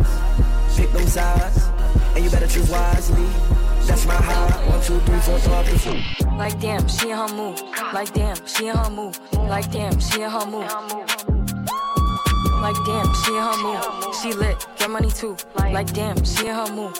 Pick 0.76 0.92
them 0.92 1.08
sides, 1.08 1.70
and 2.16 2.24
you 2.24 2.30
better 2.30 2.48
choose 2.48 2.70
wisely. 2.70 3.26
That's 3.88 4.06
my 4.06 4.14
high. 4.14 4.70
One, 4.70 4.82
two, 4.84 5.00
three, 5.00 5.20
four, 5.20 5.40
your 5.40 5.80
five. 5.80 6.38
Like 6.38 6.60
damn, 6.60 6.88
she 6.88 7.10
in 7.10 7.18
her 7.18 7.34
move. 7.34 7.62
Like 7.94 8.14
damn, 8.14 8.36
she 8.46 8.68
in 8.68 8.76
her 8.76 8.90
move. 8.90 9.20
Like 9.34 9.72
damn, 9.72 9.98
she 10.00 10.22
in 10.22 10.30
her 10.30 10.46
move. 10.46 10.70
Like 12.62 12.80
damn, 12.86 13.14
she 13.24 13.32
in 13.32 13.44
her 13.48 13.58
move. 13.64 14.16
She 14.22 14.34
lit, 14.34 14.68
get 14.78 14.90
money 14.90 15.10
too. 15.10 15.38
Like 15.56 15.94
damn, 15.94 16.22
she 16.26 16.48
in 16.48 16.56
her 16.56 16.72
move. 16.74 17.00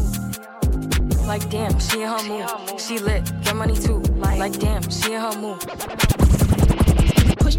Like 1.31 1.49
damn, 1.49 1.79
she 1.79 2.01
in 2.01 2.09
her 2.09 2.23
move. 2.27 2.77
She 2.77 2.99
lit, 2.99 3.23
get 3.41 3.55
money 3.55 3.73
too. 3.73 3.99
Like 4.17 4.59
damn, 4.59 4.81
she 4.89 5.13
in 5.13 5.21
her 5.21 5.33
move. 5.39 6.10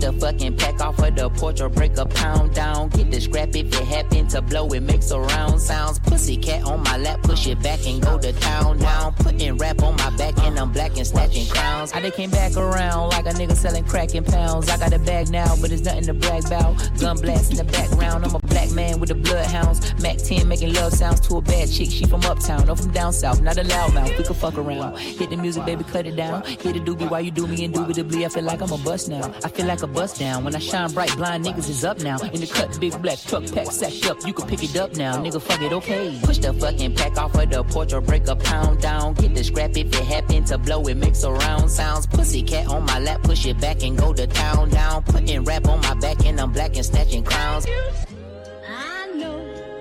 The 0.03 0.13
fucking 0.15 0.57
pack 0.57 0.81
off 0.81 0.99
of 0.99 1.15
the 1.15 1.31
porch 1.31 1.61
or 1.61 1.69
break 1.69 1.97
a 1.97 2.05
pound 2.05 2.55
down. 2.57 2.89
Get 2.89 3.13
the 3.13 3.21
scrap 3.21 3.55
if 3.55 3.73
it 3.73 3.87
happen 3.87 4.27
to 4.31 4.43
blow, 4.43 4.67
it 4.71 4.83
makes 4.83 5.13
a 5.13 5.21
round 5.21 5.61
sounds. 5.61 6.01
Pussy 6.01 6.37
cat 6.37 6.65
on 6.65 6.83
my 6.83 6.97
lap, 6.97 7.23
push 7.23 7.47
it 7.47 7.63
back 7.63 7.87
and 7.87 8.03
go 8.03 8.19
to 8.19 8.33
town 8.33 8.79
down. 8.79 9.15
Putting 9.15 9.57
rap 9.59 9.81
on 9.81 9.95
my 9.99 10.11
back 10.17 10.37
and 10.41 10.59
I'm 10.59 10.73
black 10.73 10.97
and 10.97 11.07
snatching 11.07 11.47
crowns. 11.47 11.93
I 11.93 12.01
done 12.01 12.11
came 12.11 12.31
back 12.31 12.57
around 12.57 13.11
like 13.11 13.27
a 13.27 13.29
nigga 13.29 13.55
selling 13.55 13.85
crack 13.85 14.17
in 14.17 14.25
pounds. 14.25 14.69
I 14.69 14.77
got 14.77 14.93
a 14.93 14.99
bag 14.99 15.31
now, 15.31 15.55
but 15.61 15.71
it's 15.71 15.83
nothing 15.83 16.03
to 16.07 16.15
brag 16.15 16.47
about. 16.47 16.77
Gun 16.99 17.21
blast 17.21 17.53
in 17.53 17.59
the 17.59 17.65
background, 17.65 18.25
I'm 18.25 18.35
a 18.35 18.41
black 18.41 18.73
man 18.73 18.99
with 18.99 19.11
the 19.11 19.15
bloodhounds. 19.15 19.95
Mac 20.03 20.19
10 20.19 20.49
making 20.49 20.75
love 20.75 20.95
sounds 20.95 21.21
to 21.29 21.37
a 21.37 21.41
bad 21.41 21.71
chick. 21.71 21.91
She 21.91 22.07
from 22.07 22.23
uptown, 22.23 22.67
no 22.67 22.75
from 22.75 22.91
down 22.91 23.13
south, 23.13 23.41
not 23.41 23.57
a 23.57 23.63
loudmouth. 23.63 24.19
We 24.19 24.25
can 24.25 24.35
fuck 24.35 24.59
around. 24.59 24.99
Hit 24.99 25.31
the 25.31 25.37
music, 25.37 25.65
baby, 25.65 25.85
cut 25.85 26.09
it 26.09 26.17
down. 26.17 26.43
Hit 26.43 26.75
the 26.75 26.81
doobie 26.81 27.09
while 27.09 27.21
you 27.21 27.31
do 27.31 27.47
me 27.47 27.63
indubitably. 27.63 28.27
I 28.27 28.29
feel 28.31 28.43
like 28.43 28.61
I'm 28.61 28.73
a 28.73 28.79
bust 28.79 29.09
now. 29.09 29.33
I 29.45 29.49
feel 29.49 29.67
like 29.67 29.83
a 29.83 29.92
bust 29.93 30.19
down. 30.19 30.45
When 30.45 30.55
I 30.55 30.59
shine 30.59 30.91
bright, 30.93 31.15
blind 31.17 31.45
niggas 31.45 31.69
is 31.69 31.85
up 31.85 32.01
now. 32.01 32.19
In 32.19 32.41
the 32.41 32.47
cut, 32.47 32.79
big 32.81 33.01
black 33.03 33.19
truck 33.19 33.45
pack 33.53 33.71
sacked 33.71 34.07
up. 34.07 34.27
You 34.27 34.33
can 34.33 34.47
pick 34.49 34.63
it 34.63 34.77
up 34.77 34.95
now, 34.97 35.17
nigga. 35.17 35.41
Fuck 35.41 35.63
it, 35.63 35.73
okay. 35.73 36.19
Push 36.23 36.39
the 36.39 36.53
fucking 36.53 36.95
pack 36.95 37.17
off 37.19 37.35
of 37.35 37.51
the 37.51 37.63
porch 37.65 37.93
or 37.93 38.01
break 38.01 38.27
a 38.29 38.37
pound 38.37 38.81
down. 38.81 39.15
Get 39.15 39.35
the 39.35 39.45
scrap 39.45 39.77
if 39.77 39.87
it 39.87 39.95
happen 39.95 40.45
to 40.45 40.59
blow, 40.59 40.83
it 40.87 40.97
makes 40.97 41.23
a 41.23 41.33
round 41.33 41.71
sounds. 41.71 42.07
Pussy 42.07 42.43
cat 42.43 42.67
on 42.69 42.85
my 42.85 42.99
lap, 42.99 43.23
push 43.23 43.47
it 43.47 43.61
back 43.61 43.83
and 43.83 43.97
go 43.97 44.13
to 44.13 44.27
town 44.27 44.71
down. 44.71 45.03
Putting 45.05 45.45
rap 45.45 45.69
on 45.69 45.81
my 45.81 45.95
back 45.95 46.25
and 46.27 46.41
I'm 46.41 46.53
black 46.53 46.77
and 46.77 46.85
snatching 46.85 47.25
crowns. 47.25 47.67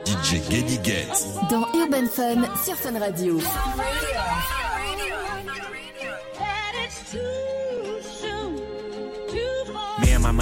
DJ 0.05 0.39
Geddy 0.49 0.77
Get. 0.83 1.07
Dans 1.49 1.65
Urban 1.73 2.07
Fun 2.07 2.43
sur 2.63 2.75
Fun 2.75 2.99
Radio. 2.99 3.39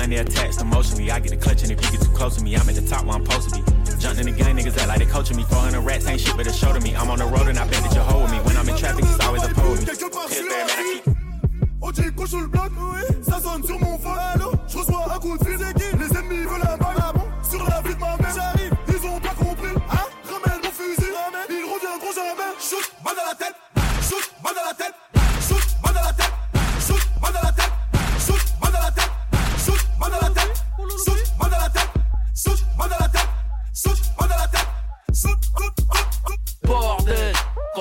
Me 0.09 0.17
and 0.17 0.27
attached 0.27 0.59
emotionally. 0.59 1.11
I 1.11 1.19
get 1.19 1.33
a 1.33 1.37
clutch, 1.37 1.61
and 1.61 1.71
if 1.71 1.79
you 1.85 1.91
get 1.91 2.01
too 2.01 2.11
close 2.13 2.35
to 2.37 2.43
me, 2.43 2.55
I'm 2.55 2.67
at 2.67 2.73
the 2.73 2.81
top 2.81 3.05
where 3.05 3.13
I'm 3.15 3.23
supposed 3.23 3.53
to 3.53 3.61
be. 3.61 3.99
Jumping 3.99 4.27
in 4.27 4.33
the 4.33 4.43
gun, 4.43 4.57
niggas 4.57 4.75
act 4.79 4.87
like 4.87 4.97
they 4.97 5.05
coaching 5.05 5.37
me. 5.37 5.43
400 5.43 5.81
rats 5.81 6.07
ain't 6.07 6.19
shit, 6.19 6.35
but 6.35 6.47
a 6.47 6.51
show 6.51 6.73
to 6.73 6.79
me. 6.79 6.95
I'm 6.95 7.11
on 7.11 7.19
the 7.19 7.25
road 7.25 7.47
and 7.47 7.59
I 7.59 7.67
bet 7.67 7.83
that 7.83 7.93
you 7.93 8.01
hold 8.01 8.31
me. 8.31 8.37
When 8.37 8.57
I'm 8.57 8.67
in 8.67 8.75
traffic, 8.75 9.05
it's 9.05 9.23
always 9.23 9.43
a 9.45 9.53
pole 9.53 9.75
me. 9.75 9.85
On 11.81 11.91
dit 11.91 12.11
quoi 12.15 12.25
sur 12.25 12.41
le 12.41 12.47
bloc 12.47 12.71
Ça 13.21 13.39
sonne 13.39 13.63
sur 13.63 13.79
mon 13.79 13.99
phone 13.99 14.57
Je 14.67 14.77
reçois 14.79 15.13
un 15.13 15.19
coup 15.19 15.37
de 15.37 15.43
fil 15.45 15.57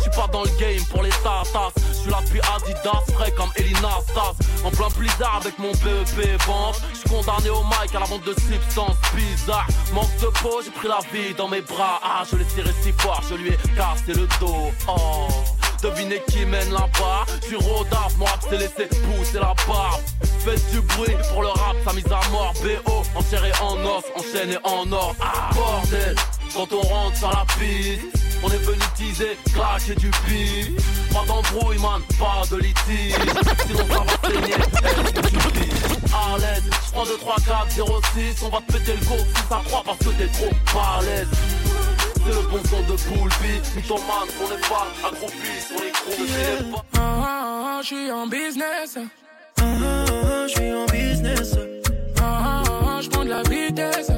Je 0.00 0.04
suis 0.04 0.18
pas 0.18 0.26
dans 0.32 0.42
le 0.42 0.50
game 0.58 0.82
pour 0.90 1.02
les 1.02 1.10
tatas. 1.10 1.72
Je 1.76 1.94
suis 1.94 2.10
là 2.10 2.20
depuis 2.24 2.40
Adidas, 2.40 3.02
frais 3.12 3.30
comme 3.32 3.50
Elina 3.56 4.00
Stas. 4.08 4.34
En 4.64 4.70
plein 4.70 4.88
blizzard 4.96 5.40
avec 5.42 5.58
mon 5.58 5.72
BEP 5.72 6.40
vente. 6.46 6.80
Je 6.92 6.98
suis 7.00 7.08
condamné 7.08 7.50
au 7.50 7.62
mic 7.64 7.94
à 7.94 8.00
la 8.00 8.06
vente 8.06 8.24
de 8.24 8.32
substances 8.32 8.96
bizarres. 9.14 9.68
Manque 9.92 10.16
de 10.20 10.26
peau, 10.40 10.62
j'ai 10.64 10.70
pris 10.70 10.88
la 10.88 11.00
vie 11.12 11.34
dans 11.34 11.48
mes 11.48 11.60
bras. 11.60 12.00
Ah, 12.02 12.22
je 12.30 12.36
l'ai 12.36 12.46
tiré 12.46 12.70
si 12.82 12.92
fort, 12.92 13.22
je 13.28 13.34
lui 13.34 13.48
ai 13.50 13.58
cassé 13.76 14.14
le 14.18 14.26
dos. 14.40 14.72
Oh. 14.88 15.28
Devinez 15.82 16.22
qui 16.28 16.44
mène 16.44 16.72
là-bas 16.72 17.24
suis 17.42 17.56
rodaf, 17.56 18.14
mon 18.18 18.26
rap 18.26 18.42
s'est 18.42 18.58
laissé 18.58 18.86
pousser 18.86 19.38
la 19.38 19.54
barbe 19.66 20.02
Faites 20.44 20.70
du 20.72 20.80
bruit 20.82 21.16
pour 21.32 21.42
le 21.42 21.48
rap, 21.48 21.74
sa 21.86 21.92
mise 21.94 22.04
à 22.06 22.20
mort 22.30 22.52
BO, 22.62 23.02
enchéré 23.14 23.50
en 23.62 23.76
os, 23.76 24.04
enchaîné 24.14 24.58
en 24.62 24.92
or 24.92 25.14
Ah 25.20 25.50
bordel, 25.54 26.14
quand 26.54 26.70
on 26.72 26.82
rentre 26.82 27.16
sur 27.16 27.30
la 27.30 27.46
piste 27.58 28.19
on 28.42 28.48
est 28.48 28.58
venu 28.58 28.78
teaser, 28.96 29.36
cracher 29.52 29.94
du 29.94 30.10
bif 30.26 30.70
Pas 31.12 31.24
d'embrouille 31.26 31.78
man, 31.78 32.00
pas 32.18 32.42
de 32.50 32.56
litige 32.56 33.14
Sinon 33.66 33.86
ça 33.88 34.00
va 34.00 34.28
saigner, 34.28 34.54
À 36.12 36.38
l'aise, 36.38 36.64
j'prends 36.86 37.04
2, 37.04 37.16
3, 37.18 37.36
4, 37.46 37.70
0, 37.70 38.00
6 38.14 38.42
On 38.44 38.48
va 38.48 38.58
te 38.66 38.72
péter 38.72 38.92
le 38.92 39.06
go 39.06 39.16
si 39.18 39.42
ça 39.48 39.62
croit 39.66 39.82
parce 39.84 39.98
que 39.98 40.10
t'es 40.10 40.26
trop 40.28 40.50
balèze 40.74 41.28
c'est 42.22 42.34
le 42.34 42.48
bon 42.48 42.60
son 42.68 42.80
de 42.82 42.96
Poulpi, 42.98 43.60
mythomane, 43.74 44.28
on 44.40 44.54
est 44.54 44.68
pas 44.68 44.86
accroupi 45.08 45.60
sur 45.66 45.82
les 45.82 45.90
crocs 45.90 46.10
de 46.10 46.26
téléphone. 46.26 46.82
Ah, 46.92 46.98
ah, 46.98 47.78
ah, 47.78 47.80
je 47.82 47.86
suis 47.86 48.10
en 48.10 48.26
business. 48.26 48.98
Ah, 48.98 49.62
ah, 49.62 50.46
je 50.46 50.52
suis 50.52 50.72
en 50.72 50.86
business. 50.86 51.56
Ah, 52.20 52.22
ah, 52.22 52.62
ah, 52.68 53.00
je 53.00 53.08
prends 53.08 53.24
de 53.24 53.30
la 53.30 53.42
vitesse. 53.42 54.09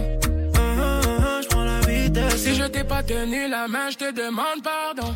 T'ai 2.82 2.88
pas 2.88 3.02
tenu 3.02 3.48
la 3.48 3.68
main, 3.68 3.90
je 3.90 3.96
te 3.96 4.12
demande 4.12 4.62
pardon. 4.62 5.14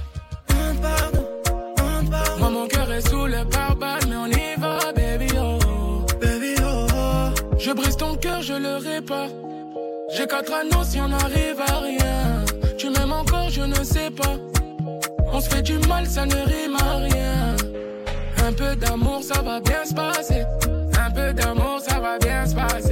Moi, 2.38 2.50
mon 2.50 2.66
cœur 2.66 2.90
est 2.92 3.08
sous 3.08 3.26
le 3.26 3.44
pare-balles, 3.48 4.06
mais 4.08 4.16
on 4.16 4.26
y 4.26 4.60
va, 4.60 4.92
baby, 4.94 5.28
oh. 5.38 6.06
Baby, 6.20 6.54
oh, 6.62 6.86
oh. 6.94 7.58
Je 7.58 7.72
brise 7.72 7.96
ton 7.96 8.14
cœur, 8.16 8.42
je 8.42 8.54
le 8.54 8.76
répare. 8.76 9.28
J'ai 10.14 10.26
quatre 10.26 10.52
anneaux 10.52 10.84
si 10.84 11.00
on 11.00 11.12
arrive 11.12 11.60
à 11.66 11.78
rien. 11.80 12.44
Tu 12.78 12.90
m'aimes 12.90 13.12
encore, 13.12 13.50
je 13.50 13.62
ne 13.62 13.82
sais 13.82 14.10
pas. 14.10 14.36
On 15.32 15.40
se 15.40 15.48
fait 15.48 15.62
du 15.62 15.78
mal, 15.88 16.06
ça 16.06 16.24
ne 16.26 16.34
rime 16.34 16.76
à 16.78 16.96
rien. 16.96 17.56
Un 18.46 18.52
peu 18.52 18.76
d'amour, 18.76 19.22
ça 19.22 19.42
va 19.42 19.60
bien 19.60 19.84
se 19.84 19.94
passer. 19.94 20.42
Un 21.06 21.10
peu 21.10 21.32
d'amour, 21.32 21.80
ça 21.80 21.98
va 21.98 22.18
bien 22.18 22.46
se 22.46 22.54
passer. 22.54 22.85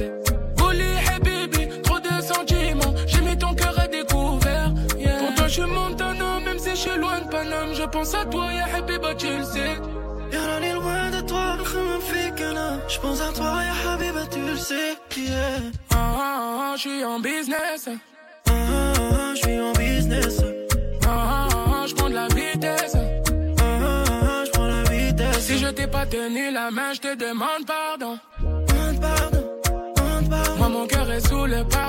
Suis 6.89 6.99
loin 6.99 7.19
de 7.21 7.27
Paname. 7.27 7.73
Je 7.73 7.83
pense 7.83 8.13
à 8.13 8.25
toi, 8.25 8.53
ya 8.53 8.65
Habiba, 8.77 9.15
tu 9.15 9.27
le 9.27 9.43
sais. 9.43 9.75
Y'a 10.31 10.67
est 10.67 10.73
loin 10.73 11.09
de 11.11 11.21
toi, 11.21 11.57
Je 12.87 12.99
pense 12.99 13.21
à 13.21 13.31
toi, 13.33 13.53
ya 13.69 13.91
Habiba, 13.91 14.25
tu 14.31 14.39
le 14.41 14.55
sais. 14.55 14.97
Yeah. 15.17 15.71
Ah, 15.91 15.95
ah, 15.95 16.71
ah, 16.71 16.73
je 16.75 16.81
suis 16.81 17.03
en 17.05 17.19
business. 17.19 17.89
Ah, 18.47 18.51
ah, 18.51 19.33
je 19.35 19.41
suis 19.41 19.59
en 19.59 19.73
business. 19.73 20.41
Ah, 21.05 21.09
ah, 21.09 21.47
ah, 21.51 21.85
je 21.87 21.95
prends 21.95 22.09
de 22.09 22.15
la 22.15 22.27
vitesse. 22.27 22.95
Ah, 22.95 23.63
ah, 23.63 24.43
je 24.45 24.51
prends 24.51 24.67
la 24.67 24.83
vitesse. 24.83 25.39
Si 25.47 25.57
je 25.57 25.67
t'ai 25.67 25.87
pas 25.87 26.05
tenu 26.05 26.51
la 26.51 26.69
main, 26.71 26.93
je 26.93 27.01
te 27.01 27.15
demande 27.15 27.65
pardon. 27.65 28.19
Demande 28.41 28.99
pardon, 29.01 29.43
demande 29.95 30.29
pardon. 30.29 30.55
Moi, 30.57 30.69
mon 30.69 30.87
cœur 30.87 31.09
est 31.11 31.25
sous 31.27 31.45
le 31.45 31.63
pare-balles, 31.63 31.84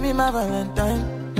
baby, 0.00 0.12
my 0.12 0.30
Valentine. 0.30 1.34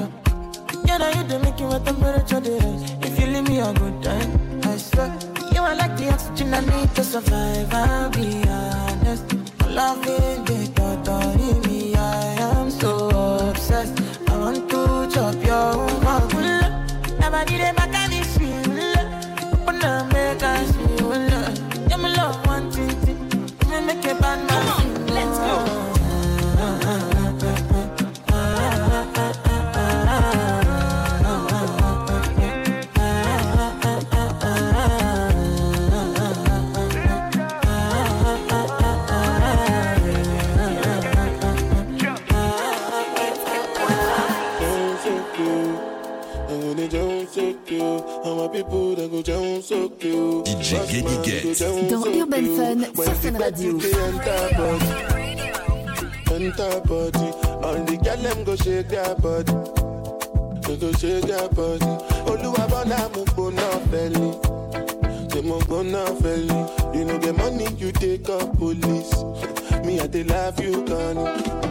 Yeah, 0.84 0.98
now 0.98 1.10
you 1.10 1.22
do 1.28 1.38
make 1.38 1.60
you 1.60 1.68
a 1.70 1.78
temperature 1.78 2.40
rise. 2.40 2.82
If 3.02 3.20
you 3.20 3.26
leave 3.26 3.48
me 3.48 3.60
a 3.60 3.72
good 3.72 4.02
time, 4.02 4.60
I 4.64 4.76
swear. 4.76 5.16
You 5.52 5.62
are 5.62 5.76
like 5.76 5.96
the 5.96 6.10
oxygen 6.12 6.54
I 6.54 6.60
need 6.60 6.94
to 6.96 7.04
survive. 7.04 7.72
I'll 7.72 8.10
be 8.10 8.42
honest. 8.48 9.26
Loving 9.68 10.44
the 10.44 10.58
thought 10.74 11.08
of 11.08 11.66
me, 11.66 11.94
I 11.94 12.24
am 12.50 12.70
so 12.70 13.10
obsessed. 13.50 14.00
I 14.28 14.38
want 14.38 14.68
to 14.70 15.08
chop 15.14 15.36
your 15.50 15.72
heart. 16.04 16.32
Never 17.20 17.44
did 17.44 17.60
it 17.60 17.76
back 17.76 17.94
at 17.94 18.10
this 18.10 18.36
Open 19.52 19.82
up, 19.84 20.12
make 20.12 20.42
us 20.42 20.72
feel 20.76 21.08
love. 21.30 21.90
Yeah, 21.90 21.96
my 21.96 22.08
love, 22.08 22.46
one 22.46 22.70
thing. 22.72 23.18
Me 23.70 23.80
make 23.86 24.04
a 24.04 24.14
bad 24.14 24.40
man. 24.48 24.87
DJ 50.44 51.02
Get. 51.24 51.42
Dans 51.90 52.06
Urban 52.06 52.46
Fun 52.56 52.80
sur 52.94 53.14
Fun 53.14 53.38
Radio. 53.38 53.78
Enter 56.30 56.80
body, 56.86 57.32
all 57.64 57.84
the 57.84 57.96
girl 58.02 58.16
them 58.22 58.44
go 58.44 58.54
shake 58.56 58.88
their 58.88 59.14
body. 59.16 59.52
They 60.62 60.76
go 60.76 60.92
shake 60.92 61.24
their 61.24 61.48
body. 61.48 61.84
Oluwa 62.26 62.68
bona 62.68 63.08
mo 63.14 63.24
gbona 63.24 63.66
mo 65.42 65.58
gbona. 65.60 66.04
You 66.94 67.04
know 67.04 67.18
the 67.18 67.32
money 67.32 67.66
you 67.78 67.90
take 67.92 68.28
up 68.28 68.56
police. 68.58 69.14
Me 69.84 69.98
I 70.00 70.06
dey 70.06 70.22
love 70.24 70.60
you, 70.60 70.84
Connie. 70.84 71.67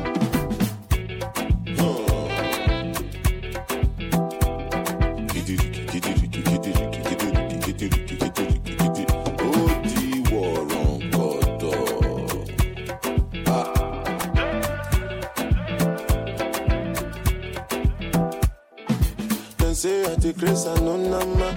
Take 20.27 20.37
grace 20.39 20.65
and 20.65 20.83
no 20.83 20.97
number. 20.97 21.55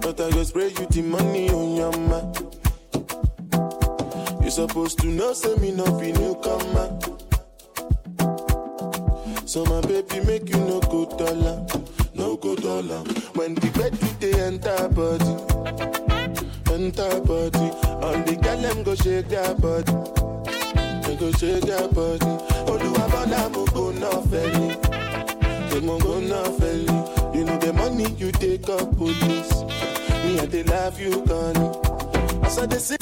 But 0.00 0.20
I 0.20 0.30
go 0.30 0.42
spray 0.44 0.68
you 0.68 0.86
the 0.86 1.02
money 1.02 1.50
on 1.50 1.76
your 1.76 1.92
man. 2.08 2.32
You 4.42 4.50
supposed 4.50 4.98
to 5.00 5.06
know, 5.08 5.32
say 5.34 5.54
me 5.56 5.72
no 5.72 5.84
be 5.98 6.12
newcomer. 6.12 6.98
So 9.46 9.64
my 9.66 9.80
baby 9.82 10.24
make 10.24 10.48
you 10.48 10.58
no 10.58 10.80
go 10.80 11.04
dollar, 11.16 11.66
no 12.14 12.36
go 12.36 12.56
dollar. 12.56 13.00
When 13.34 13.54
the 13.54 13.70
bed 13.76 13.98
do 14.00 14.06
they 14.20 14.40
enter 14.40 14.88
body, 14.88 15.34
enter 16.72 17.20
body. 17.20 17.70
And 18.06 18.26
the 18.26 18.36
girl 18.42 18.60
them 18.60 18.82
go 18.82 18.94
shake 18.94 19.28
their 19.28 19.54
body, 19.54 19.92
they 21.06 21.16
go 21.16 21.30
shake 21.32 21.64
their 21.64 21.88
body. 21.88 22.32
Oluwa 22.70 23.10
bona 23.12 23.48
mo 23.50 23.66
go 23.66 23.90
no 23.92 24.22
felly, 24.22 24.76
they 25.72 25.80
mo 25.80 25.98
go 25.98 26.20
no 26.20 26.42
felly. 26.58 27.38
You 27.38 27.44
know 27.44 27.58
the 27.58 27.72
money 27.72 28.10
you 28.18 28.30
take 28.32 28.68
up 28.68 28.96
police. 28.96 29.52
Me 30.24 30.38
I 30.38 30.46
dey 30.46 30.62
love 30.64 31.00
you, 31.00 31.22
Connie. 31.26 31.70
As 32.46 32.58
I 32.58 32.66
dey 32.66 32.78
sing. 32.78 33.01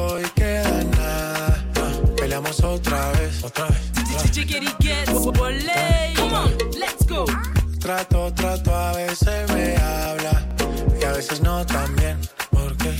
otra 2.71 3.11
vez. 3.13 3.43
Otra 3.43 3.67
vez. 3.67 3.91
Come 6.15 6.33
on, 6.33 6.51
let's 6.79 7.05
go. 7.07 7.25
Trato, 7.79 8.31
trato, 8.33 8.75
a 8.75 8.93
veces 8.93 9.51
me 9.53 9.75
habla 9.75 10.47
y 10.99 11.03
a 11.03 11.11
veces 11.11 11.41
no 11.41 11.65
también, 11.65 12.19
porque 12.51 12.93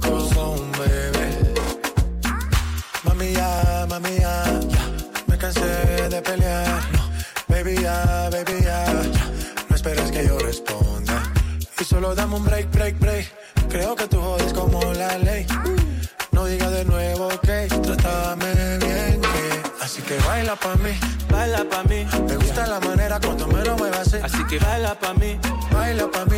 como 0.00 0.52
un 0.52 0.72
bebé. 0.72 1.54
Mami 3.04 3.32
ya, 3.32 3.86
mami 3.88 4.16
ya, 4.16 4.44
ya, 4.68 4.90
me 5.26 5.38
cansé 5.38 6.08
de 6.08 6.22
pelear. 6.22 6.82
No, 6.92 7.08
baby 7.48 7.76
ya, 7.80 8.28
baby 8.30 8.62
ya, 8.62 8.84
ya, 8.86 9.24
no 9.68 9.76
esperes 9.76 10.10
que 10.10 10.26
yo 10.26 10.38
responda 10.38 11.22
y 11.80 11.84
solo 11.84 12.14
dame 12.14 12.36
un 12.36 12.44
break. 12.44 12.70
break 12.70 12.83
baila 24.58 24.94
pa' 24.94 25.14
mí, 25.14 25.38
baila 25.72 26.06
pa' 26.10 26.24
mí. 26.26 26.33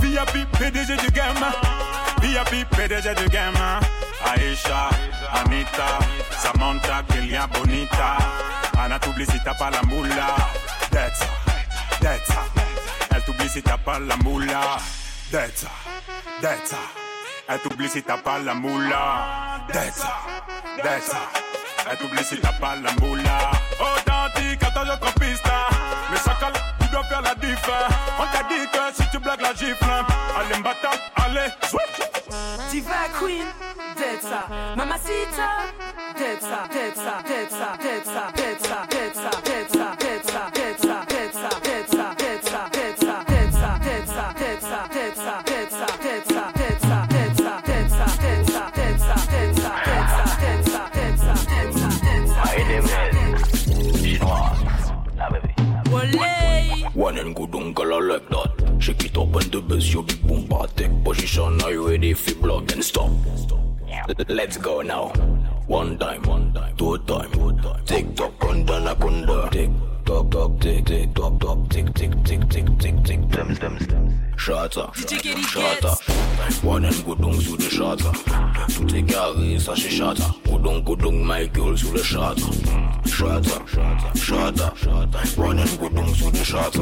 VIP 0.00 0.46
PDG 0.58 0.96
du 0.96 1.10
game. 1.12 1.44
VIP 2.20 2.68
PDG 2.70 3.14
du 3.14 3.28
game. 3.28 3.54
Aisha, 4.24 4.90
Anita, 5.34 5.98
Samantha, 6.30 7.02
Kelia 7.08 7.46
Bonita. 7.46 8.16
Anna 8.78 8.98
t'oublie 8.98 9.26
si 9.26 9.38
t'as 9.44 9.54
pas 9.54 9.70
la 9.70 9.82
moula. 9.82 10.34
That's, 10.90 11.20
that's. 12.00 12.30
Elle 13.14 13.22
t'oublie 13.22 13.48
si 13.48 13.62
t'as 13.62 13.78
pas 13.78 13.98
la 13.98 14.16
moula. 14.16 14.78
That's, 15.30 15.66
that's. 16.42 16.74
Elle 17.48 17.58
t'oublie 17.60 17.88
si 17.88 18.02
t'as 18.02 18.18
pas 18.18 18.38
la 18.38 18.54
moula. 18.54 19.60
That's, 19.72 20.02
that's. 20.82 21.10
Elle 21.90 21.96
t'oublie 21.98 22.24
si 22.24 22.38
t'as 22.38 22.52
pas 22.52 22.76
la 22.76 22.92
moula. 23.00 23.50
Authentique, 23.80 24.62
attends, 24.62 24.84
je 24.84 25.20
piste. 25.20 25.44
Mais 26.10 26.18
chaque 26.24 26.55
faire 27.08 27.22
la 27.22 27.34
diff. 27.34 27.70
On 28.18 28.26
t'a 28.26 28.42
dit 28.48 28.66
que 28.72 29.02
si 29.02 29.10
tu 29.10 29.18
blagues 29.18 29.40
la 29.40 29.54
gifle, 29.54 29.84
allez 30.38 30.58
Mbata, 30.58 30.90
allez, 31.16 31.50
switch. 31.68 32.06
Diva 32.70 33.08
Queen, 33.18 33.46
dead. 33.96 34.20
Mamacita, 34.76 35.48
dead 36.18 36.40
ça, 36.40 36.68
dead 36.72 36.94
ça, 36.94 37.22
dead 37.26 37.50
ça, 37.50 37.76
dead 37.82 38.04
ça, 38.04 38.32
dead 38.34 39.14
dead 39.40 39.98
dead 39.98 40.22
dead. 40.22 40.55
Like 58.16 58.28
that. 58.28 58.76
Shake 58.78 59.04
it 59.04 59.16
up 59.16 59.34
and 59.34 59.52
the 59.52 59.60
bass, 59.60 59.92
your 59.92 60.02
big 60.02 60.26
boom 60.26 60.48
take 60.76 61.04
position. 61.04 61.60
Are 61.62 61.72
you 61.72 61.88
ready 61.88 62.14
for 62.14 62.34
blood 62.36 62.72
and 62.72 62.84
stop? 62.84 63.10
Let's 64.28 64.56
go 64.56 64.82
now. 64.82 65.08
One 65.66 65.98
time, 65.98 66.22
one 66.22 66.52
time, 66.52 66.76
two 66.76 66.98
time, 66.98 67.30
two 67.32 67.52
time. 67.62 67.84
Tick 67.84 68.14
tock, 68.14 68.38
kunda 68.38 68.82
na 68.82 68.94
kunda. 68.94 69.50
Tick 69.50 69.70
tock, 70.04 70.30
tock, 70.30 70.60
tick 70.60 70.84
tick 70.84 71.14
tock, 71.14 71.40
tock, 71.40 71.68
tick 71.68 71.92
tick 71.94 72.12
tick 72.24 72.48
tick 72.48 72.78
tick 72.78 73.04
tick. 73.04 73.20
Stems, 73.32 73.56
stems, 73.56 73.84
stems. 73.84 74.25
Shata. 74.36 74.92
One 76.62 76.84
and 76.84 77.04
gudung 77.04 77.40
sous 77.40 77.56
le 77.56 77.68
shata. 77.68 78.12
Tout 78.74 78.94
est 78.94 79.02
carré, 79.02 79.58
ça 79.58 79.72
c'est 79.74 79.90
shata. 79.90 80.24
Gudung, 80.44 80.82
gudung, 80.84 81.24
Michael 81.24 81.76
sous 81.76 81.92
le 81.92 82.02
shata, 82.02 82.42
shata. 83.04 84.72
One 85.36 85.58
and 85.58 85.78
gudung 85.80 86.14
sous 86.14 86.30
le 86.30 86.44
shata. 86.44 86.80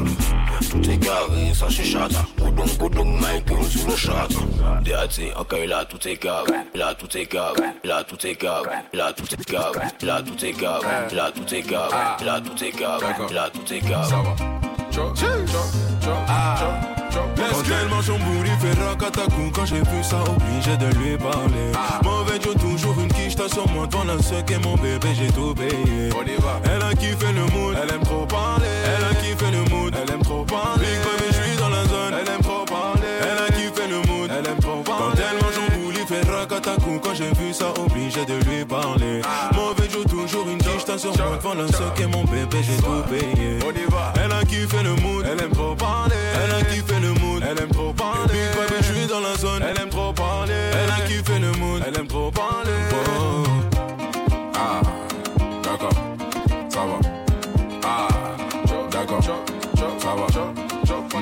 Tout 0.71 0.91
est 0.91 0.99
carré, 0.99 1.55
ça 1.55 1.67
c'est 1.71 1.85
shata. 1.85 2.27
Gudung, 2.39 2.77
gudung, 2.79 3.21
Michael 3.21 3.65
sous 3.65 3.87
le 3.89 3.97
shata. 3.97 4.35
Déaté, 4.83 5.33
ok, 5.39 5.57
là 5.67 5.85
tout 5.85 6.09
est 6.09 6.17
carré. 6.17 6.53
Là 6.75 6.95
tout 6.95 7.17
est 7.17 7.27
carré. 7.27 7.63
Là 7.85 8.03
tout 8.03 8.27
est 8.27 8.35
carré. 8.35 8.77
Là 8.93 9.13
tout 9.13 9.35
est 9.35 9.45
carré. 9.45 9.79
Là 10.03 10.23
tout 10.23 10.45
est 10.45 10.53
carré. 10.53 10.87
Là 11.15 11.31
tout 11.31 11.55
est 11.55 11.63
carré. 11.63 12.25
Là 12.25 12.41
tout 12.41 12.65
est 12.65 12.73
carré. 12.73 13.07
Là 13.33 13.51
tout 13.51 13.73
est 13.73 13.81
carré. 13.81 14.15
Quand 14.95 15.13
elle 15.23 15.41
mange 15.41 17.04
son 18.05 18.19
fait 18.61 18.83
racatacou 18.83 19.51
Quand 19.53 19.65
j'ai 19.65 19.81
vu 19.81 20.03
ça, 20.03 20.23
obligé 20.23 20.77
de 20.77 20.87
lui 20.99 21.17
parler. 21.17 21.73
Mauvais 22.03 22.41
Joe, 22.43 22.55
toujours 22.55 22.99
une 23.01 23.09
quiche, 23.09 23.37
t'as 23.37 23.49
sur 23.49 23.69
moi 23.71 23.87
Devant 23.87 24.05
la 24.05 24.23
seule 24.23 24.45
et 24.51 24.59
mon 24.59 24.77
bébé, 24.77 25.09
j'ai 25.15 25.33
tout 25.33 25.55
payé. 25.55 26.11
Elle 26.65 26.83
a 26.83 26.95
kiffé 26.95 27.33
le 27.33 27.45
mood, 27.53 27.77
elle 27.83 27.95
aime 27.95 28.03
trop 28.03 28.27
parler. 28.27 28.67
Elle 28.85 29.05
a 29.05 29.15
kiffé 29.21 29.51
le 29.51 29.65
mood, 29.71 29.95
elle 29.95 30.15
aime 30.15 30.23
trop 30.23 30.45
parler. 30.45 30.85
Big 30.85 31.14
Quand 36.65 37.15
j'ai 37.15 37.29
vu 37.39 37.53
ça, 37.53 37.75
obligé 37.79 38.25
de 38.25 38.35
lui 38.49 38.65
parler. 38.65 39.21
Mauvais 39.55 39.89
Joe, 39.91 40.07
toujours 40.07 40.49
une 40.49 40.57
quiche, 40.57 40.87
t'as 40.87 40.97
sur 40.97 41.15
moi 41.19 41.37
Devant 41.37 41.55
la 41.55 41.69
seule 41.69 41.93
et 42.01 42.07
mon 42.07 42.25
bébé, 42.25 42.59
j'ai 42.62 42.77
tout 42.77 43.03
payé. 43.11 43.59
Elle 44.17 44.33
a 44.33 44.43
kiffé 44.45 44.83
le 44.83 44.95
mood, 45.03 45.27
elle 45.31 45.45
aime 45.45 45.53
trop 45.53 45.75
parler. 45.75 46.17
Elle 46.43 46.55
a 46.55 46.62
kiffé 46.65 47.01
le 47.01 47.12
mood, 47.21 47.43
elle 47.47 47.62
aime 47.62 47.69
trop 47.69 47.93
parler. 47.93 48.33
Big 48.33 48.57
baby, 48.57 48.75
je 48.81 48.93
suis 48.93 49.07
dans 49.07 49.21
la 49.21 49.37
zone, 49.37 49.62
elle 49.62 49.79
aime 49.79 49.91
trop 49.91 50.12
parler. 50.15 50.55
Elle 50.73 50.91
a 50.91 51.07
kiffé 51.07 51.39
le 51.39 51.53
mood, 51.53 51.83
elle 51.87 51.99
aime 51.99 52.07
trop 52.07 52.31
parler. 52.31 52.71
Ah, 54.55 54.81
d'accord, 55.62 55.93
ça 56.71 56.81
va. 56.81 56.99
Ah, 57.85 58.09
d'accord, 58.91 59.23
ça 59.23 59.33
va. 59.33 60.64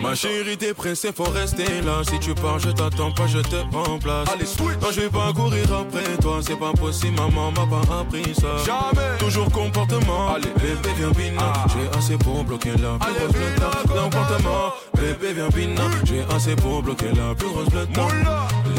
Ma 0.03 0.14
chérie, 0.16 0.57
t'es 0.59 0.74
pressée, 0.74 1.11
faut 1.14 1.30
rester 1.30 1.80
là. 1.84 2.03
Si 2.09 2.18
tu 2.18 2.34
pars, 2.34 2.59
je 2.59 2.70
t'attends 2.70 3.12
pas, 3.12 3.26
je 3.28 3.38
te 3.38 3.57
remplace. 3.72 4.28
Allez, 4.32 4.46
sweet. 4.46 4.80
Non, 4.82 4.88
je 4.90 5.00
vais 5.03 5.09
pas 5.09 5.32
courir 5.32 5.64
après 5.72 6.16
toi, 6.20 6.40
c'est 6.42 6.59
pas 6.59 6.72
possible, 6.72 7.16
maman 7.16 7.53
m'a 7.53 7.66
pas 7.66 8.00
appris 8.00 8.34
ça. 8.34 8.57
Jamais. 8.66 9.16
Toujours 9.18 9.50
comportement. 9.50 10.34
Allez. 10.34 10.48
bébé, 10.57 10.88
viens 10.98 11.11
bina. 11.11 11.53
J'ai 11.68 11.98
assez 11.98 12.16
pour 12.18 12.42
bloquer 12.44 12.70
la 12.72 12.98
plus 12.98 13.07
Allez, 13.09 13.18
grosse 13.20 13.32
bleue. 13.32 13.55
bina, 13.55 14.03
Comportement. 14.03 14.72
Bébé, 14.96 15.32
viens 15.34 15.48
bina. 15.48 15.82
J'ai 16.05 16.24
assez 16.34 16.57
pour 16.57 16.82
bloquer 16.82 17.12
la 17.14 17.34
plus 17.34 17.48
grosse. 17.48 17.68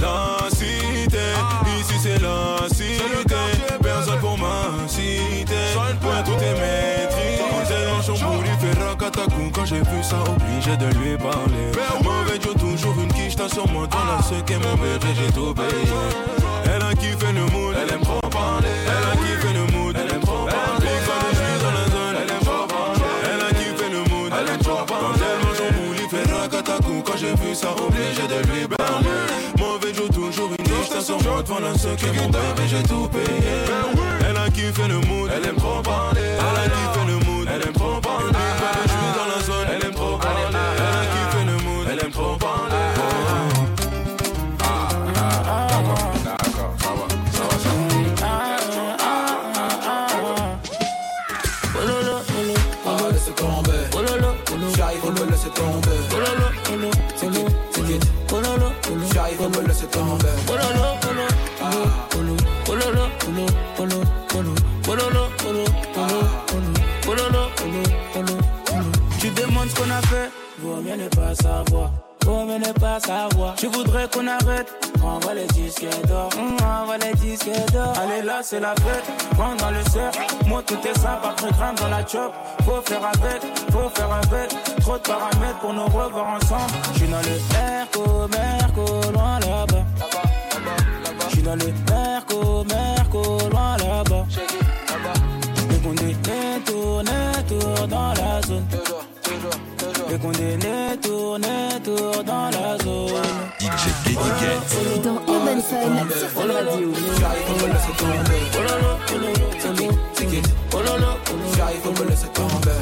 La 0.02 0.50
cité, 0.50 1.18
ici 1.80 1.94
c'est 2.02 2.20
la 2.22 2.68
cité. 2.68 3.33
J'ai 9.74 9.80
vu 9.80 10.04
ça, 10.04 10.18
obligé 10.30 10.78
de 10.78 10.86
lui 11.00 11.18
parler. 11.18 11.72
Mauvais 12.04 12.40
Joe, 12.42 12.54
toujours 12.56 12.96
une 13.02 13.12
quiche, 13.14 13.36
t'as 13.36 13.50
sur 13.50 13.68
moi. 13.70 13.88
Dans 13.88 14.06
la 14.06 14.22
seule 14.22 14.44
qu'est 14.46 14.60
mon 14.60 14.76
bébé, 14.76 15.08
j'ai 15.16 15.32
tout 15.32 15.54
payé. 15.54 15.94
Elle 16.66 16.82
a 16.82 16.94
kiffé 16.94 17.32
le 17.34 17.46
mood, 17.52 17.76
elle 17.82 17.94
aime 17.94 18.02
trop 18.02 18.30
parler. 18.30 18.68
Elle 18.86 19.06
a 19.10 19.16
kiffé 19.24 19.54
le 19.54 19.66
mood, 19.74 19.96
elle 19.98 20.14
aime 20.16 20.22
trop 20.22 20.46
parler. 20.46 20.80
Big 20.80 21.02
fan, 21.08 21.26
je 21.32 21.36
suis 21.36 21.58
dans 21.64 21.74
la 21.74 21.86
zone, 21.94 22.16
elle 22.22 22.32
aime 22.32 22.46
trop 22.46 22.68
parler. 22.68 23.10
Elle 23.34 23.42
a 23.42 23.50
kiffé 23.50 23.88
le 23.90 24.02
mood, 24.12 24.32
elle 24.38 24.50
aime 24.54 24.62
trop 24.62 24.86
parler. 24.86 25.06
Quand 25.06 25.26
elle 25.26 25.40
mange 25.44 25.58
son 25.58 25.70
boule, 25.78 25.98
il 26.04 26.10
fait 26.10 26.32
racatacou. 26.32 27.02
Quand 27.06 27.18
j'ai 27.18 27.34
vu 27.34 27.56
ça, 27.56 27.70
obligé 27.72 28.24
de 28.30 28.40
lui 28.52 28.68
parler. 28.78 29.18
Mauvais 29.58 29.94
Joe, 29.94 30.10
toujours 30.10 30.50
une 30.52 30.66
quiche, 30.66 30.90
t'as 30.92 31.02
sur 31.02 31.22
moi. 31.24 31.42
Devant 31.42 31.60
la 31.60 31.78
seule 31.78 31.96
qu'est 31.96 32.14
mon 32.14 32.30
bébé, 32.30 32.64
j'ai 32.68 32.84
tout 32.84 33.08
payé. 33.10 33.54
Elle 34.30 34.38
a 34.38 34.50
kiffé 34.50 34.88
le 34.88 35.00
mood, 35.08 35.32
elle 35.36 35.46
aime 35.50 35.58
trop 35.58 35.82
parler. 35.82 36.22
Elle 36.22 36.60
a 36.62 36.66
kiffé 36.70 37.02
le 37.08 37.18
mood, 37.26 37.33
trop 42.14 42.38
parler. 42.38 42.94
D'accord, 44.58 46.14
d'accord, 46.24 46.74
ça 46.80 46.92
va, 46.98 47.06
ça 47.32 47.44
va, 47.44 47.56
ça 47.60 47.70
va. 47.70 47.84
On 52.86 52.96
va 52.98 53.08
laisser 53.12 53.32
tomber. 53.32 53.82
J'arrive, 54.78 55.04
on 55.06 55.12
me 55.12 55.24
laisser 55.32 55.50
tomber. 55.50 55.98
Ticket, 57.16 57.48
ticket. 57.72 58.02
J'arrive, 59.14 59.42
on 59.42 59.50
me 59.50 59.62
laisser 59.68 59.88
tomber. 59.88 60.36
C'est 78.54 78.60
la 78.60 78.76
fête. 78.76 79.06
Prends 79.32 79.56
dans 79.56 79.72
le 79.72 79.84
cerf. 79.90 80.12
Moi, 80.46 80.62
tout 80.64 80.78
est 80.88 80.98
simple. 80.98 81.26
Après 81.30 81.52
grammes 81.52 81.76
dans 81.76 81.88
la 81.88 82.06
chop. 82.06 82.32
Faut 82.66 82.82
faire 82.86 83.06
avec. 83.06 83.42
Faut 83.72 83.90
faire 83.96 84.14
avec. 84.14 84.50
Trop 84.82 84.98
de 84.98 85.02
paramètres 85.02 85.60
pour 85.62 85.74
nous 85.74 85.86
revoir 85.86 86.28
ensemble. 86.38 86.74
Je 86.94 87.00
suis 87.00 87.08
dans 87.08 87.24
le 87.30 87.36
Merco, 87.54 88.28
Merco, 88.36 88.86
loin 89.14 89.40
là-bas. 89.40 89.86
Je 91.28 91.34
suis 91.34 91.42
dans 91.42 91.56
le 91.56 91.74
Merco, 91.90 92.64
Merco, 92.66 93.50
loin 93.50 93.78
là-bas. 93.78 94.26
Les 95.70 95.78
condés 95.78 96.16
tournent, 96.66 97.06
tournent 97.48 97.90
dans 97.90 98.14
la 98.14 98.42
zone. 98.48 98.66
Les 100.10 100.20
condés 100.20 100.58
tournent, 101.02 101.42
tournent 101.84 102.24
dans 102.24 102.50
la 102.52 102.78
zone. 102.84 103.44
DJ 103.60 105.33
Fun 105.74 106.08
sur 106.18 106.54
Radio. 106.54 106.94
J'arrive, 107.20 107.50
on 107.50 107.56
me 107.56 107.68
laisser 107.74 107.94
tomber. 107.98 108.38
Ticket, 109.60 109.94
ticket. 110.14 110.46
J'arrive, 111.58 111.86
on 111.86 111.92
me 111.92 112.10
laisser 112.10 112.28
tomber. 112.28 112.76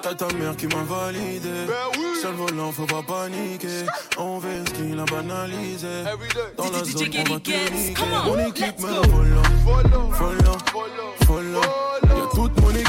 T'as 0.00 0.14
ta 0.14 0.26
mère 0.34 0.56
qui 0.56 0.66
m'a 0.68 0.82
validé. 0.84 1.66
Sur 2.20 2.30
le 2.30 2.36
volant, 2.36 2.72
faut 2.72 2.86
pas 2.86 3.02
paniquer. 3.02 3.86
On 4.16 4.38
veut 4.38 4.64
ce 4.66 4.72
qu'il 4.72 4.98
a 4.98 5.04
banalisé. 5.04 6.04
Dans 6.56 6.64
la 6.70 6.84
zone, 6.84 7.10
on 7.18 7.32
va 7.32 7.40
tout 7.40 7.50
niquer. 7.74 7.94
Mon 8.24 8.38
équipe 8.46 8.78
me 8.80 8.86
follow, 8.86 9.42
follow, 10.14 10.58
follow. 11.26 11.60
Y'a 11.60 11.64
toute 11.64 11.68
mon 11.68 11.87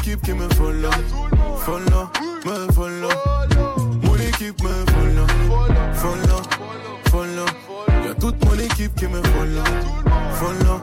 équipe 0.10 0.26
qui 0.26 0.34
me 0.34 0.50
follow, 0.56 0.90
follow, 1.60 2.10
me 2.46 2.74
follow. 2.74 3.10
Mon 4.02 4.16
équipe 4.16 4.62
me 4.64 4.70
follow, 4.92 5.28
follow, 5.94 6.42
follow. 7.12 7.46
Y'a 8.04 8.16
toute 8.16 8.44
mon 8.44 8.58
équipe 8.58 8.96
qui 8.96 9.06
me 9.06 9.22
follow, 9.22 9.64
follow, 10.34 10.82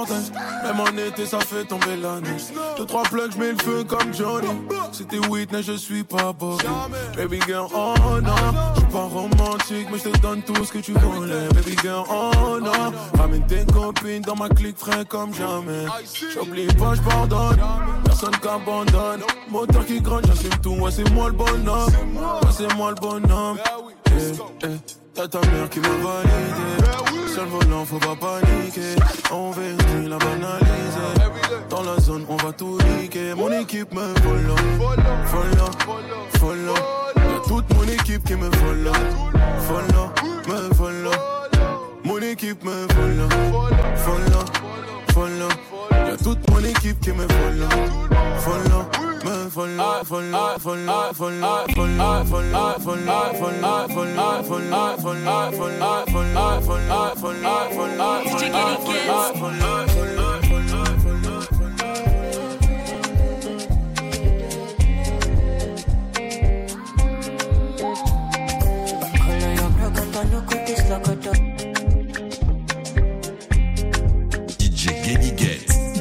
cortège. 0.00 0.32
Même 0.64 0.80
en 0.80 1.08
été, 1.08 1.26
ça 1.26 1.40
fait 1.40 1.64
tomber 1.64 1.96
la 1.96 2.20
neige. 2.20 2.42
Deux, 2.76 2.86
trois 2.86 3.02
plugs, 3.04 3.32
j'mets 3.32 3.52
le 3.52 3.58
feu 3.58 3.84
comme 3.84 4.12
Johnny. 4.14 4.48
C'était 4.92 5.18
Whitney, 5.18 5.62
je 5.62 5.72
suis 5.72 6.04
pas 6.04 6.32
Bobby. 6.32 6.64
Baby 7.16 7.40
girl, 7.46 7.68
oh 7.74 7.94
non. 8.22 8.34
J'suis 8.76 8.86
pas 8.86 9.04
romantique, 9.04 9.88
mais 9.92 9.98
j'te 9.98 10.20
donne 10.20 10.42
tout 10.42 10.64
ce 10.64 10.72
que 10.72 10.78
tu 10.78 10.92
voulais. 10.92 11.48
Baby 11.54 11.76
girl, 11.82 12.04
oh 12.10 12.58
non. 12.60 12.92
Ramène 13.18 13.46
tes 13.46 13.64
copines 13.72 14.22
dans 14.22 14.36
ma 14.36 14.48
clique 14.48 14.78
frais 14.78 15.04
comme 15.08 15.34
jamais. 15.34 15.86
J'oublie 16.34 16.66
pas, 16.66 16.94
j'pardonne. 16.94 17.60
Personne 18.04 18.36
qu'abandonne. 18.42 19.22
Moteur 19.48 19.84
qui 19.86 20.00
gronde, 20.00 20.24
j'assume 20.26 20.58
tout. 20.62 20.74
Ouais, 20.74 20.90
c'est 20.90 21.08
moi 21.10 21.28
le 21.28 21.34
bonhomme. 21.34 21.88
Ouais, 22.14 22.50
c'est 22.56 22.74
moi 22.74 22.90
le 22.90 22.96
bonhomme. 22.96 23.58
Eh, 24.06 24.66
eh. 24.66 24.68
T'as 25.14 25.26
ta 25.26 25.40
mère 25.40 25.68
qui 25.68 25.80
m'a 25.80 25.88
validé. 25.88 27.09
Le 27.36 27.44
volant, 27.44 27.84
faut 27.84 27.98
pas 27.98 28.16
paniquer. 28.16 28.96
On 29.32 29.52
veut 29.52 29.76
la 30.08 30.18
banaliser. 30.18 31.30
Dans 31.68 31.82
la 31.82 31.98
zone, 32.00 32.26
on 32.28 32.36
va 32.36 32.52
tout 32.52 32.78
niquer. 32.98 33.34
Mon 33.36 33.52
équipe 33.52 33.92
me 33.94 34.14
follow, 34.16 34.56
follow, 35.26 35.70
follow. 36.38 36.74
Y'a 37.16 37.40
toute 37.46 37.74
mon 37.74 37.84
équipe 37.84 38.24
qui 38.24 38.34
me 38.34 38.50
follow, 38.50 38.92
follow, 39.68 40.10
me 40.48 40.74
follow. 40.74 41.10
équipe 42.20 42.64
me 42.64 42.86
follow, 42.88 43.28
follow, 43.96 44.44
follow. 45.12 45.48
Y'a 45.92 46.16
toute 46.16 46.50
mon 46.50 46.64
équipe 46.64 47.00
qui 47.00 47.12
me 47.12 47.26
follow, 47.28 47.68
follow, 48.38 48.99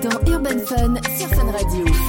Dans 0.02 0.32
Urban 0.32 0.60
Fun 0.66 0.96
sur 1.18 1.28
Fun 1.30 1.52
Radio. 1.52 2.09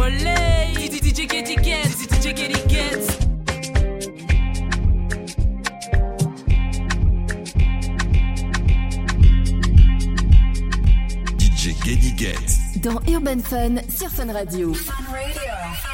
Wale, 0.00 0.88
DJ 0.88 1.28
Getty 1.28 1.56
Gets, 1.56 2.06
DJ 2.06 2.34
Getty 2.34 2.66
Gets. 2.68 3.18
DJ 11.36 11.74
Geddy 11.84 12.12
Get. 12.16 12.80
Dans 12.82 12.98
Urban 13.06 13.40
Fun 13.40 13.82
sur 13.90 14.08
Fun 14.08 14.32
Radio. 14.32 14.72
Radio. 14.72 15.89